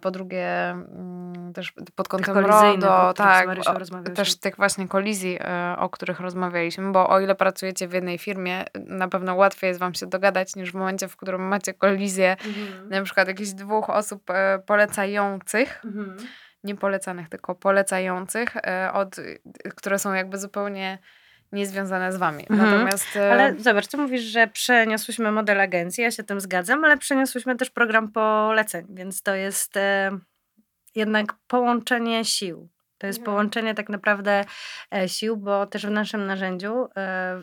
po 0.00 0.10
drugie 0.10 0.70
mm, 0.70 1.52
też 1.52 1.72
pod 1.94 2.08
kątem 2.08 2.34
RODO, 2.80 3.14
tak, 3.14 3.46
o- 3.68 3.74
też 4.14 4.36
tych 4.40 4.56
właśnie 4.56 4.88
kolizji, 4.88 5.38
e, 5.40 5.76
o 5.78 5.88
których 5.88 6.20
rozmawialiśmy, 6.20 6.92
bo 6.92 7.08
o 7.08 7.20
ile 7.20 7.34
pracujecie 7.34 7.88
w 7.88 7.92
jednej 7.92 8.18
firmie, 8.18 8.64
na 8.74 9.08
pewno 9.08 9.34
łatwiej 9.34 9.68
jest 9.68 9.80
wam 9.80 9.94
się 9.94 10.06
dogadać 10.06 10.56
niż 10.56 10.72
w 10.72 10.74
momencie, 10.74 11.08
w 11.08 11.16
którym 11.16 11.42
macie 11.42 11.74
kolizję. 11.74 12.36
Na 12.90 13.02
przykład 13.02 13.28
jakichś 13.28 13.50
dwóch 13.50 13.90
osób 13.90 14.30
e, 14.30 14.58
polecających, 14.66 15.82
nie 16.64 16.74
polecanych, 16.76 17.28
tylko 17.28 17.54
polecających, 17.54 18.56
e, 18.56 18.90
od, 18.92 19.16
które 19.76 19.98
są 19.98 20.12
jakby 20.14 20.38
zupełnie 20.38 20.98
niezwiązane 21.52 22.12
z 22.12 22.16
wami. 22.16 22.46
Mhm. 22.50 22.70
Natomiast 22.70 23.16
e, 23.16 23.32
Ale 23.32 23.54
zobacz, 23.58 23.86
ty 23.86 23.96
mówisz, 23.96 24.22
że 24.22 24.46
przeniosłyśmy 24.46 25.32
model 25.32 25.60
agencji, 25.60 26.04
ja 26.04 26.10
się 26.10 26.22
tym 26.24 26.40
zgadzam, 26.40 26.84
ale 26.84 26.96
przeniosłyśmy 26.96 27.56
też 27.56 27.70
program 27.70 28.12
poleceń, 28.12 28.86
więc 28.90 29.22
to 29.22 29.34
jest 29.34 29.76
e, 29.76 30.18
jednak 30.94 31.32
połączenie 31.46 32.24
sił. 32.24 32.68
To 32.98 33.06
jest 33.06 33.18
Mhm. 33.18 33.34
połączenie 33.34 33.74
tak 33.74 33.88
naprawdę 33.88 34.44
e, 34.94 35.08
sił, 35.08 35.36
bo 35.36 35.66
też 35.66 35.86
w 35.86 35.90
naszym 35.90 36.26
narzędziu 36.26 36.88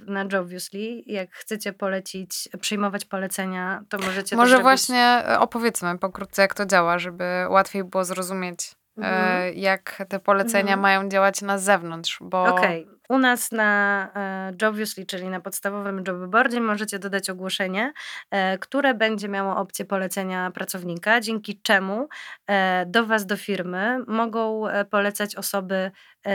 na 0.06 0.26
Jobviously, 0.32 1.02
jak 1.06 1.32
chcecie 1.32 1.74
polecić, 1.74 2.50
przyjmować 2.62 3.06
polecenia, 3.06 3.84
to 3.90 3.98
możecie 3.98 4.36
może 4.36 4.60
właśnie 4.60 5.24
opowiedzmy 5.40 6.00
pokrótce, 6.00 6.42
jak 6.42 6.54
to 6.54 6.66
działa, 6.66 7.00
żeby 7.00 7.24
łatwiej 7.50 7.84
było 7.84 8.06
zrozumieć, 8.06 8.72
Mhm. 8.98 9.54
jak 9.56 10.04
te 10.10 10.20
polecenia 10.20 10.62
Mhm. 10.74 10.80
mają 10.80 11.10
działać 11.10 11.42
na 11.42 11.58
zewnątrz, 11.58 12.18
bo 12.22 12.44
Okej. 12.44 12.88
U 13.14 13.18
nas 13.20 13.52
na 13.52 14.10
e, 14.16 14.54
Jobviously, 14.62 15.06
czyli 15.06 15.30
na 15.30 15.40
podstawowym 15.40 16.04
jobboardzie 16.08 16.62
możecie 16.62 17.00
dodać 17.00 17.30
ogłoszenie, 17.30 17.94
e, 18.32 18.58
które 18.58 18.94
będzie 18.94 19.30
miało 19.30 19.58
opcję 19.58 19.86
polecenia 19.86 20.52
pracownika, 20.52 21.22
dzięki 21.22 21.62
czemu 21.62 22.08
e, 22.48 22.86
do 22.86 23.06
Was, 23.06 23.26
do 23.26 23.38
firmy 23.38 24.00
mogą 24.08 24.64
polecać 24.90 25.36
osoby 25.36 25.92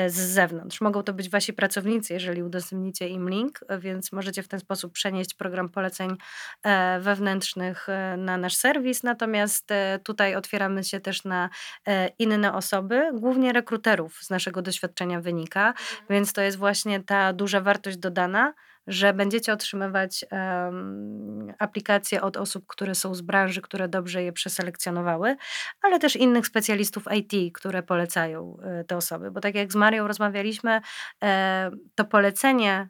z 0.06 0.14
zewnątrz. 0.14 0.80
Mogą 0.80 1.02
to 1.02 1.12
być 1.12 1.30
Wasi 1.30 1.52
pracownicy, 1.52 2.12
jeżeli 2.12 2.42
udostępnicie 2.42 3.08
im 3.08 3.30
link, 3.30 3.60
e, 3.68 3.78
więc 3.78 4.12
możecie 4.12 4.42
w 4.42 4.48
ten 4.48 4.60
sposób 4.60 4.92
przenieść 4.92 5.34
program 5.34 5.68
poleceń 5.68 6.16
e, 6.62 7.00
wewnętrznych 7.00 7.88
e, 7.88 8.16
na 8.16 8.36
nasz 8.36 8.56
serwis. 8.56 9.02
Natomiast 9.02 9.70
e, 9.70 9.98
tutaj 10.04 10.34
otwieramy 10.34 10.84
się 10.84 11.00
też 11.00 11.24
na 11.24 11.50
e, 11.86 12.08
inne 12.18 12.54
osoby, 12.54 13.10
głównie 13.14 13.52
rekruterów 13.52 14.18
z 14.22 14.30
naszego 14.30 14.62
doświadczenia 14.62 15.20
wynika, 15.20 15.74
więc 16.10 16.32
to 16.32 16.42
jest 16.42 16.58
właśnie 16.58 17.02
ta 17.02 17.32
duża 17.32 17.60
wartość 17.60 17.96
dodana, 17.96 18.54
że 18.88 19.12
będziecie 19.12 19.52
otrzymywać 19.52 20.24
um, 20.30 21.52
aplikacje 21.58 22.22
od 22.22 22.36
osób, 22.36 22.64
które 22.66 22.94
są 22.94 23.14
z 23.14 23.20
branży, 23.20 23.62
które 23.62 23.88
dobrze 23.88 24.22
je 24.22 24.32
przeselekcjonowały, 24.32 25.36
ale 25.82 25.98
też 25.98 26.16
innych 26.16 26.46
specjalistów 26.46 27.04
IT, 27.16 27.54
które 27.54 27.82
polecają 27.82 28.56
e, 28.62 28.84
te 28.84 28.96
osoby. 28.96 29.30
Bo 29.30 29.40
tak 29.40 29.54
jak 29.54 29.72
z 29.72 29.76
Marią 29.76 30.08
rozmawialiśmy, 30.08 30.80
e, 31.24 31.70
to 31.94 32.04
polecenie 32.04 32.88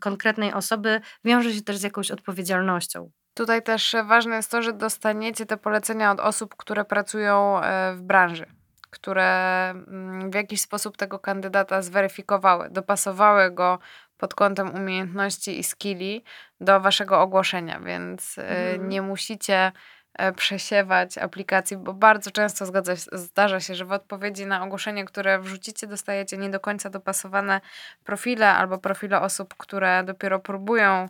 konkretnej 0.00 0.52
osoby 0.52 1.00
wiąże 1.24 1.52
się 1.52 1.62
też 1.62 1.76
z 1.76 1.82
jakąś 1.82 2.10
odpowiedzialnością. 2.10 3.10
Tutaj 3.34 3.62
też 3.62 3.96
ważne 4.04 4.36
jest 4.36 4.50
to, 4.50 4.62
że 4.62 4.72
dostaniecie 4.72 5.46
te 5.46 5.56
polecenia 5.56 6.12
od 6.12 6.20
osób, 6.20 6.54
które 6.56 6.84
pracują 6.84 7.60
e, 7.60 7.94
w 7.94 8.02
branży 8.02 8.46
które 8.92 9.70
mm, 9.70 10.30
w 10.30 10.34
jakiś 10.34 10.60
sposób 10.60 10.96
tego 10.96 11.18
kandydata 11.18 11.82
zweryfikowały, 11.82 12.70
dopasowały 12.70 13.50
go 13.50 13.78
pod 14.22 14.34
kątem 14.34 14.74
umiejętności 14.74 15.58
i 15.58 15.64
skilli 15.64 16.24
do 16.60 16.80
waszego 16.80 17.20
ogłoszenia, 17.20 17.80
więc 17.80 18.38
e, 18.38 18.42
mhm. 18.42 18.88
nie 18.88 19.02
musicie 19.02 19.72
e, 20.14 20.32
przesiewać 20.32 21.18
aplikacji, 21.18 21.76
bo 21.76 21.92
bardzo 21.94 22.30
często 22.30 22.66
zgadza, 22.66 22.92
zdarza 23.12 23.60
się, 23.60 23.74
że 23.74 23.84
w 23.84 23.92
odpowiedzi 23.92 24.46
na 24.46 24.64
ogłoszenie, 24.64 25.04
które 25.04 25.38
wrzucicie, 25.38 25.86
dostajecie 25.86 26.36
nie 26.36 26.50
do 26.50 26.60
końca 26.60 26.90
dopasowane 26.90 27.60
profile 28.04 28.48
albo 28.48 28.78
profile 28.78 29.20
osób, 29.20 29.54
które 29.54 30.04
dopiero 30.04 30.38
próbują 30.38 31.08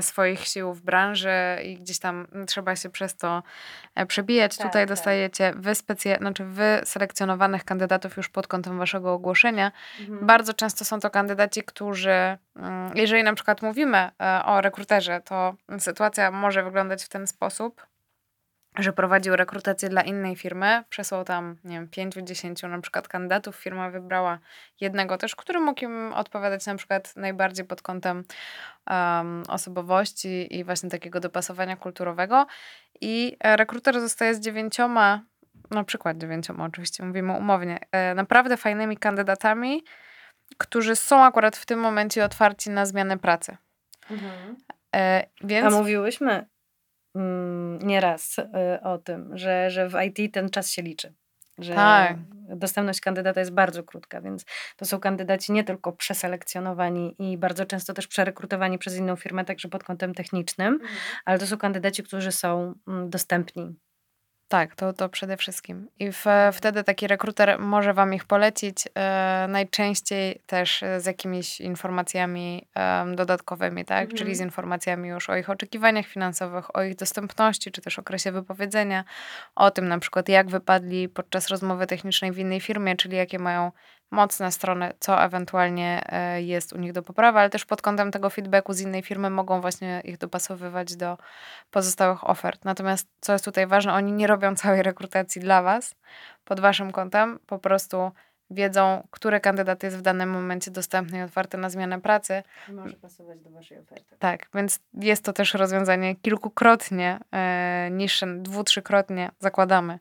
swoich 0.00 0.46
sił 0.46 0.74
w 0.74 0.82
branży 0.82 1.58
i 1.64 1.76
gdzieś 1.76 1.98
tam 1.98 2.26
trzeba 2.46 2.76
się 2.76 2.90
przez 2.90 3.16
to 3.16 3.42
e, 3.94 4.06
przebijać. 4.06 4.56
Tak, 4.56 4.66
Tutaj 4.66 4.82
tak. 4.82 4.88
dostajecie 4.88 5.52
wyspecja- 5.56 6.18
znaczy 6.18 6.44
wyselekcjonowanych 6.44 7.64
kandydatów 7.64 8.16
już 8.16 8.28
pod 8.28 8.46
kątem 8.46 8.78
waszego 8.78 9.12
ogłoszenia. 9.12 9.72
Mhm. 10.00 10.26
Bardzo 10.26 10.54
często 10.54 10.84
są 10.84 11.00
to 11.00 11.10
kandydaci, 11.10 11.62
którzy, 11.62 12.38
mm, 12.56 12.92
jeżeli 12.94 13.22
na 13.22 13.34
przykład 13.34 13.62
mówimy 13.62 14.10
e, 14.22 14.42
o 14.44 14.60
rekruterze, 14.60 15.20
to 15.20 15.54
sytuacja 15.78 16.30
może 16.30 16.62
wyglądać 16.62 17.04
w 17.04 17.08
ten 17.08 17.26
sposób, 17.26 17.86
że 18.78 18.92
prowadził 18.92 19.36
rekrutację 19.36 19.88
dla 19.88 20.02
innej 20.02 20.36
firmy, 20.36 20.84
przesłał 20.88 21.24
tam, 21.24 21.56
nie 21.64 21.76
wiem, 21.76 22.10
5-10 22.10 22.68
na 22.68 22.80
przykład 22.80 23.08
kandydatów, 23.08 23.56
firma 23.56 23.90
wybrała 23.90 24.38
jednego 24.80 25.16
też, 25.16 25.36
który 25.36 25.60
mógł 25.60 25.84
im 25.84 26.12
odpowiadać 26.12 26.66
na 26.66 26.74
przykład 26.74 27.16
najbardziej 27.16 27.64
pod 27.64 27.82
kątem 27.82 28.24
um, 28.90 29.42
osobowości 29.48 30.56
i 30.56 30.64
właśnie 30.64 30.90
takiego 30.90 31.20
dopasowania 31.20 31.76
kulturowego 31.76 32.46
i 33.00 33.36
rekruter 33.44 34.00
zostaje 34.00 34.34
z 34.34 34.40
dziewięcioma, 34.40 35.22
na 35.70 35.84
przykład 35.84 36.18
dziewięcioma 36.18 36.64
oczywiście, 36.64 37.04
mówimy 37.04 37.32
umownie, 37.32 37.78
e, 37.92 38.14
naprawdę 38.14 38.56
fajnymi 38.56 38.96
kandydatami, 38.96 39.84
którzy 40.58 40.96
są 40.96 41.24
akurat 41.24 41.56
w 41.56 41.66
tym 41.66 41.80
momencie 41.80 42.24
otwarci 42.24 42.70
na 42.70 42.86
zmianę 42.86 43.18
pracy. 43.18 43.56
Mhm. 44.10 44.56
E, 44.96 45.26
więc... 45.40 45.66
A 45.66 45.70
mówiłyśmy 45.70 46.46
nieraz 47.80 48.38
y, 48.38 48.44
o 48.82 48.98
tym, 48.98 49.38
że, 49.38 49.70
że 49.70 49.88
w 49.88 49.94
IT 50.06 50.34
ten 50.34 50.50
czas 50.50 50.70
się 50.70 50.82
liczy. 50.82 51.14
Że 51.58 51.74
tak. 51.74 52.16
dostępność 52.48 53.00
kandydata 53.00 53.40
jest 53.40 53.52
bardzo 53.52 53.82
krótka, 53.82 54.20
więc 54.20 54.44
to 54.76 54.84
są 54.84 55.00
kandydaci 55.00 55.52
nie 55.52 55.64
tylko 55.64 55.92
przeselekcjonowani 55.92 57.16
i 57.18 57.38
bardzo 57.38 57.66
często 57.66 57.94
też 57.94 58.06
przerekrutowani 58.06 58.78
przez 58.78 58.96
inną 58.96 59.16
firmę, 59.16 59.44
także 59.44 59.68
pod 59.68 59.84
kątem 59.84 60.14
technicznym, 60.14 60.72
mhm. 60.74 60.90
ale 61.24 61.38
to 61.38 61.46
są 61.46 61.58
kandydaci, 61.58 62.02
którzy 62.02 62.32
są 62.32 62.74
mm, 62.88 63.10
dostępni 63.10 63.76
tak, 64.50 64.74
to, 64.74 64.92
to 64.92 65.08
przede 65.08 65.36
wszystkim. 65.36 65.88
I 65.98 66.12
w, 66.12 66.24
wtedy 66.52 66.84
taki 66.84 67.06
rekruter 67.06 67.58
może 67.58 67.94
Wam 67.94 68.14
ich 68.14 68.24
polecić, 68.24 68.88
e, 68.94 69.46
najczęściej 69.48 70.40
też 70.46 70.84
z 70.98 71.06
jakimiś 71.06 71.60
informacjami 71.60 72.66
e, 72.76 73.14
dodatkowymi, 73.14 73.84
tak? 73.84 74.02
Mhm. 74.02 74.18
Czyli 74.18 74.34
z 74.34 74.40
informacjami 74.40 75.08
już 75.08 75.30
o 75.30 75.36
ich 75.36 75.50
oczekiwaniach 75.50 76.06
finansowych, 76.06 76.76
o 76.76 76.82
ich 76.82 76.96
dostępności, 76.96 77.70
czy 77.70 77.80
też 77.80 77.98
okresie 77.98 78.32
wypowiedzenia, 78.32 79.04
o 79.54 79.70
tym 79.70 79.88
na 79.88 79.98
przykład 79.98 80.28
jak 80.28 80.50
wypadli 80.50 81.08
podczas 81.08 81.48
rozmowy 81.48 81.86
technicznej 81.86 82.32
w 82.32 82.38
innej 82.38 82.60
firmie, 82.60 82.96
czyli 82.96 83.16
jakie 83.16 83.38
mają 83.38 83.72
mocne 84.10 84.52
strony, 84.52 84.92
co 85.00 85.22
ewentualnie 85.22 86.02
e, 86.06 86.42
jest 86.42 86.72
u 86.72 86.78
nich 86.78 86.92
do 86.92 87.02
poprawy, 87.02 87.38
ale 87.38 87.50
też 87.50 87.64
pod 87.64 87.82
kątem 87.82 88.10
tego 88.10 88.30
feedbacku 88.30 88.72
z 88.72 88.80
innej 88.80 89.02
firmy 89.02 89.30
mogą 89.30 89.60
właśnie 89.60 90.00
ich 90.04 90.18
dopasowywać 90.18 90.96
do 90.96 91.18
pozostałych 91.70 92.30
ofert. 92.30 92.64
Natomiast 92.64 93.08
co 93.20 93.32
jest 93.32 93.44
tutaj 93.44 93.66
ważne, 93.66 93.92
oni 93.92 94.12
nie 94.12 94.26
robią 94.26 94.54
całej 94.56 94.82
rekrutacji 94.82 95.40
dla 95.40 95.62
Was 95.62 95.94
pod 96.44 96.60
Waszym 96.60 96.92
kątem, 96.92 97.38
po 97.46 97.58
prostu 97.58 98.12
wiedzą, 98.50 99.06
który 99.10 99.40
kandydat 99.40 99.82
jest 99.82 99.96
w 99.96 100.02
danym 100.02 100.30
momencie 100.30 100.70
dostępny 100.70 101.18
i 101.18 101.22
otwarty 101.22 101.58
na 101.58 101.70
zmianę 101.70 102.00
pracy. 102.00 102.42
I 102.68 102.72
może 102.72 102.96
pasować 102.96 103.40
do 103.40 103.50
Waszej 103.50 103.78
oferty. 103.78 104.16
Tak, 104.18 104.46
więc 104.54 104.80
jest 104.94 105.24
to 105.24 105.32
też 105.32 105.54
rozwiązanie 105.54 106.16
kilkukrotnie 106.16 107.18
e, 107.32 107.88
niższe, 107.90 108.26
dwu, 108.26 108.64
trzykrotnie 108.64 109.30
zakładamy 109.38 109.98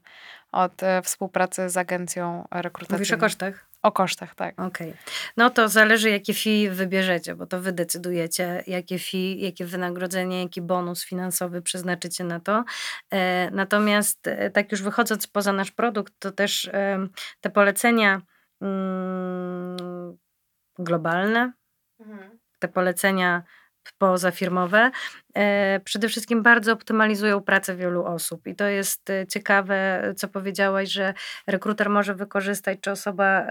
od 0.52 0.84
e, 0.84 1.02
współpracy 1.02 1.70
z 1.70 1.78
agencją 1.78 2.48
rekrutacyjną. 2.52 2.98
Mówisz 2.98 3.12
o 3.12 3.18
kosztach? 3.18 3.70
O 3.82 3.92
kosztach, 3.92 4.36
tak. 4.36 4.60
Okej. 4.60 4.90
Okay. 4.90 5.02
No 5.38 5.50
to 5.50 5.70
zależy, 5.70 6.10
jakie 6.10 6.34
fee 6.34 6.70
wybierzecie, 6.70 7.36
bo 7.36 7.46
to 7.46 7.62
wy 7.62 7.72
decydujecie, 7.72 8.64
jakie 8.68 9.00
fee, 9.00 9.42
jakie 9.42 9.66
wynagrodzenie, 9.66 10.44
jaki 10.44 10.62
bonus 10.62 11.06
finansowy 11.06 11.62
przeznaczycie 11.62 12.24
na 12.24 12.40
to. 12.40 12.64
E, 13.12 13.52
natomiast 13.52 14.28
e, 14.28 14.50
tak 14.50 14.72
już 14.72 14.82
wychodząc 14.82 15.28
poza 15.28 15.54
nasz 15.54 15.72
produkt, 15.72 16.14
to 16.20 16.32
też 16.32 16.70
te 17.42 17.50
polecenia 17.50 18.22
mm, 18.62 20.18
globalne, 20.80 21.54
mhm. 22.00 22.40
te 22.60 22.68
polecenia 22.68 23.44
pozafirmowe, 23.98 24.92
przede 25.84 26.08
wszystkim 26.08 26.44
bardzo 26.44 26.74
optymalizują 26.74 27.42
pracę 27.42 27.76
wielu 27.76 28.06
osób. 28.06 28.48
I 28.48 28.56
to 28.56 28.68
jest 28.68 29.10
e, 29.10 29.28
ciekawe, 29.28 30.02
co 30.18 30.28
powiedziałaś, 30.28 30.90
że 30.90 31.14
rekruter 31.48 31.90
może 31.90 32.16
wykorzystać, 32.16 32.80
czy 32.82 32.92
osoba 32.92 33.26
e, 33.26 33.46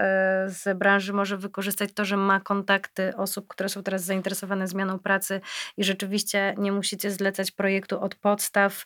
z 0.47 0.77
branży 0.77 1.13
może 1.13 1.37
wykorzystać 1.37 1.89
to, 1.93 2.05
że 2.05 2.17
ma 2.17 2.39
kontakty 2.39 3.15
osób, 3.15 3.47
które 3.47 3.69
są 3.69 3.83
teraz 3.83 4.03
zainteresowane 4.03 4.67
zmianą 4.67 4.99
pracy 4.99 5.41
i 5.77 5.83
rzeczywiście 5.83 6.55
nie 6.57 6.71
musicie 6.71 7.11
zlecać 7.11 7.51
projektu 7.51 8.01
od 8.01 8.15
podstaw, 8.15 8.85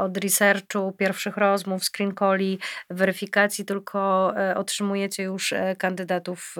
od 0.00 0.16
researchu, 0.16 0.92
pierwszych 0.92 1.36
rozmów, 1.36 1.84
screen 1.84 2.14
calli, 2.14 2.58
weryfikacji, 2.90 3.64
tylko 3.64 4.32
otrzymujecie 4.54 5.22
już 5.22 5.54
kandydatów 5.78 6.56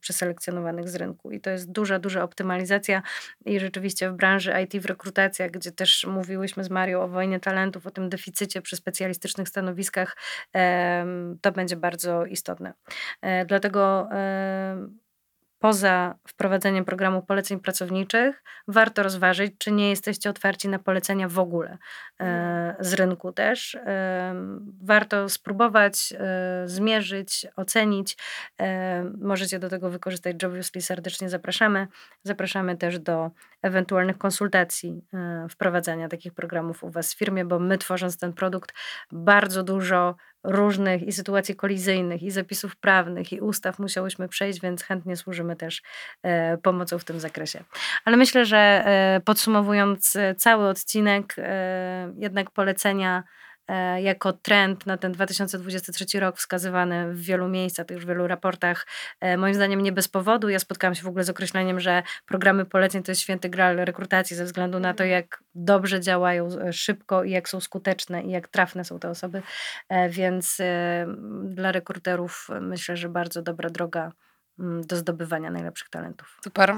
przeselekcjonowanych 0.00 0.88
z 0.88 0.94
rynku. 0.94 1.30
I 1.30 1.40
to 1.40 1.50
jest 1.50 1.72
duża, 1.72 1.98
duża 1.98 2.22
optymalizacja 2.22 3.02
i 3.46 3.60
rzeczywiście 3.60 4.10
w 4.10 4.12
branży 4.12 4.54
IT, 4.64 4.82
w 4.82 4.86
gdzie 5.52 5.72
też 5.72 6.06
mówiłyśmy 6.06 6.64
z 6.64 6.70
Marią 6.70 7.00
o 7.00 7.08
wojnie 7.08 7.40
talentów, 7.40 7.86
o 7.86 7.90
tym 7.90 8.08
deficycie 8.08 8.62
przy 8.62 8.76
specjalistycznych 8.76 9.48
stanowiskach, 9.48 10.16
to 11.40 11.52
będzie 11.52 11.76
bardzo 11.76 12.24
istotne. 12.24 12.72
E, 13.22 13.44
dlatego 13.44 14.08
poza 15.64 16.14
wprowadzeniem 16.28 16.84
programu 16.84 17.22
poleceń 17.22 17.60
pracowniczych, 17.60 18.42
warto 18.68 19.02
rozważyć, 19.02 19.52
czy 19.58 19.72
nie 19.72 19.90
jesteście 19.90 20.30
otwarci 20.30 20.68
na 20.68 20.78
polecenia 20.78 21.28
w 21.28 21.38
ogóle 21.38 21.78
e, 22.20 22.76
z 22.80 22.92
rynku 22.92 23.32
też. 23.32 23.74
E, 23.74 24.34
warto 24.82 25.28
spróbować, 25.28 26.14
e, 26.18 26.62
zmierzyć, 26.68 27.46
ocenić. 27.56 28.16
Możecie 29.18 29.58
do 29.58 29.68
tego 29.68 29.90
wykorzystać 29.90 30.42
Jobusly, 30.42 30.82
serdecznie 30.82 31.28
zapraszamy. 31.28 31.88
Zapraszamy 32.22 32.76
też 32.76 32.98
do 32.98 33.30
ewentualnych 33.62 34.18
konsultacji 34.18 35.04
wprowadzania 35.50 36.08
takich 36.08 36.34
programów 36.34 36.84
u 36.84 36.90
Was 36.90 37.14
w 37.14 37.18
firmie, 37.18 37.44
bo 37.44 37.58
my 37.58 37.78
tworząc 37.78 38.18
ten 38.18 38.32
produkt 38.32 38.74
bardzo 39.12 39.62
dużo 39.62 40.16
różnych 40.44 41.02
i 41.02 41.12
sytuacji 41.12 41.56
kolizyjnych, 41.56 42.22
i 42.22 42.30
zapisów 42.30 42.76
prawnych, 42.76 43.32
i 43.32 43.40
ustaw 43.40 43.78
musiałyśmy 43.78 44.28
przejść, 44.28 44.60
więc 44.60 44.82
chętnie 44.82 45.16
służymy 45.16 45.56
też 45.56 45.82
e, 46.22 46.58
pomocą 46.58 46.98
w 46.98 47.04
tym 47.04 47.20
zakresie. 47.20 47.64
Ale 48.04 48.16
myślę, 48.16 48.44
że 48.44 48.58
e, 48.58 49.20
podsumowując 49.24 50.16
e, 50.16 50.34
cały 50.34 50.68
odcinek, 50.68 51.36
jednak 52.16 52.50
polecenia 52.50 53.24
jako 54.02 54.32
trend 54.32 54.86
na 54.86 54.96
ten 54.96 55.12
2023 55.12 56.20
rok 56.20 56.36
wskazywany 56.36 57.14
w 57.14 57.20
wielu 57.20 57.48
miejscach, 57.48 57.90
już 57.90 58.04
w 58.04 58.08
wielu 58.08 58.26
raportach. 58.26 58.86
E, 59.20 59.36
moim 59.36 59.54
zdaniem 59.54 59.80
nie 59.80 59.92
bez 59.92 60.08
powodu. 60.08 60.48
Ja 60.48 60.58
spotkałam 60.58 60.94
się 60.94 61.02
w 61.02 61.06
ogóle 61.06 61.24
z 61.24 61.30
określeniem, 61.30 61.80
że 61.80 62.02
programy 62.26 62.64
poleceń 62.64 63.02
to 63.02 63.10
jest 63.10 63.20
święty 63.20 63.48
gral 63.48 63.76
rekrutacji 63.76 64.36
ze 64.36 64.44
względu 64.44 64.80
na 64.80 64.94
to, 64.94 65.04
mhm. 65.04 65.10
jak 65.10 65.42
dobrze 65.54 66.00
działają 66.00 66.48
e, 66.60 66.72
szybko 66.72 67.24
i 67.24 67.30
jak 67.30 67.48
są 67.48 67.60
skuteczne 67.60 68.22
i 68.22 68.30
jak 68.30 68.48
trafne 68.48 68.84
są 68.84 68.98
te 68.98 69.10
osoby. 69.10 69.42
Więc 70.08 70.58
dla 71.44 71.72
rekruterów 71.72 72.48
myślę, 72.60 72.96
że 72.96 73.08
bardzo 73.08 73.42
dobra 73.42 73.70
droga 73.70 74.12
mm, 74.58 74.86
do 74.86 74.96
zdobywania 74.96 75.50
najlepszych 75.50 75.88
talentów. 75.88 76.38
Super. 76.44 76.74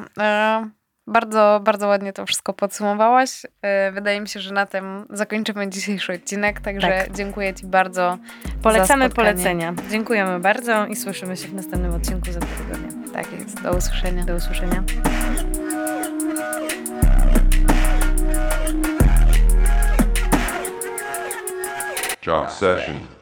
Bardzo, 1.08 1.60
bardzo 1.64 1.86
ładnie 1.86 2.12
to 2.12 2.26
wszystko 2.26 2.52
podsumowałaś. 2.52 3.42
E, 3.62 3.92
wydaje 3.92 4.20
mi 4.20 4.28
się, 4.28 4.40
że 4.40 4.54
na 4.54 4.66
tym 4.66 5.06
zakończymy 5.10 5.68
dzisiejszy 5.68 6.12
odcinek, 6.12 6.60
także 6.60 6.88
tak. 6.88 7.12
dziękuję 7.12 7.54
Ci 7.54 7.66
bardzo. 7.66 8.18
Polecamy 8.62 9.10
polecenia. 9.10 9.74
Dziękujemy 9.90 10.40
bardzo 10.40 10.86
i 10.86 10.96
słyszymy 10.96 11.36
się 11.36 11.48
w 11.48 11.54
następnym 11.54 11.94
odcinku 11.94 12.32
za 12.32 12.40
tygodnie. 12.40 13.12
Tak 13.12 13.32
jest. 13.32 13.62
Do 13.62 13.72
usłyszenia. 13.76 14.24
Do 14.24 14.34
usłyszenia. 14.34 14.82
Job 22.26 22.50
session. 22.50 23.15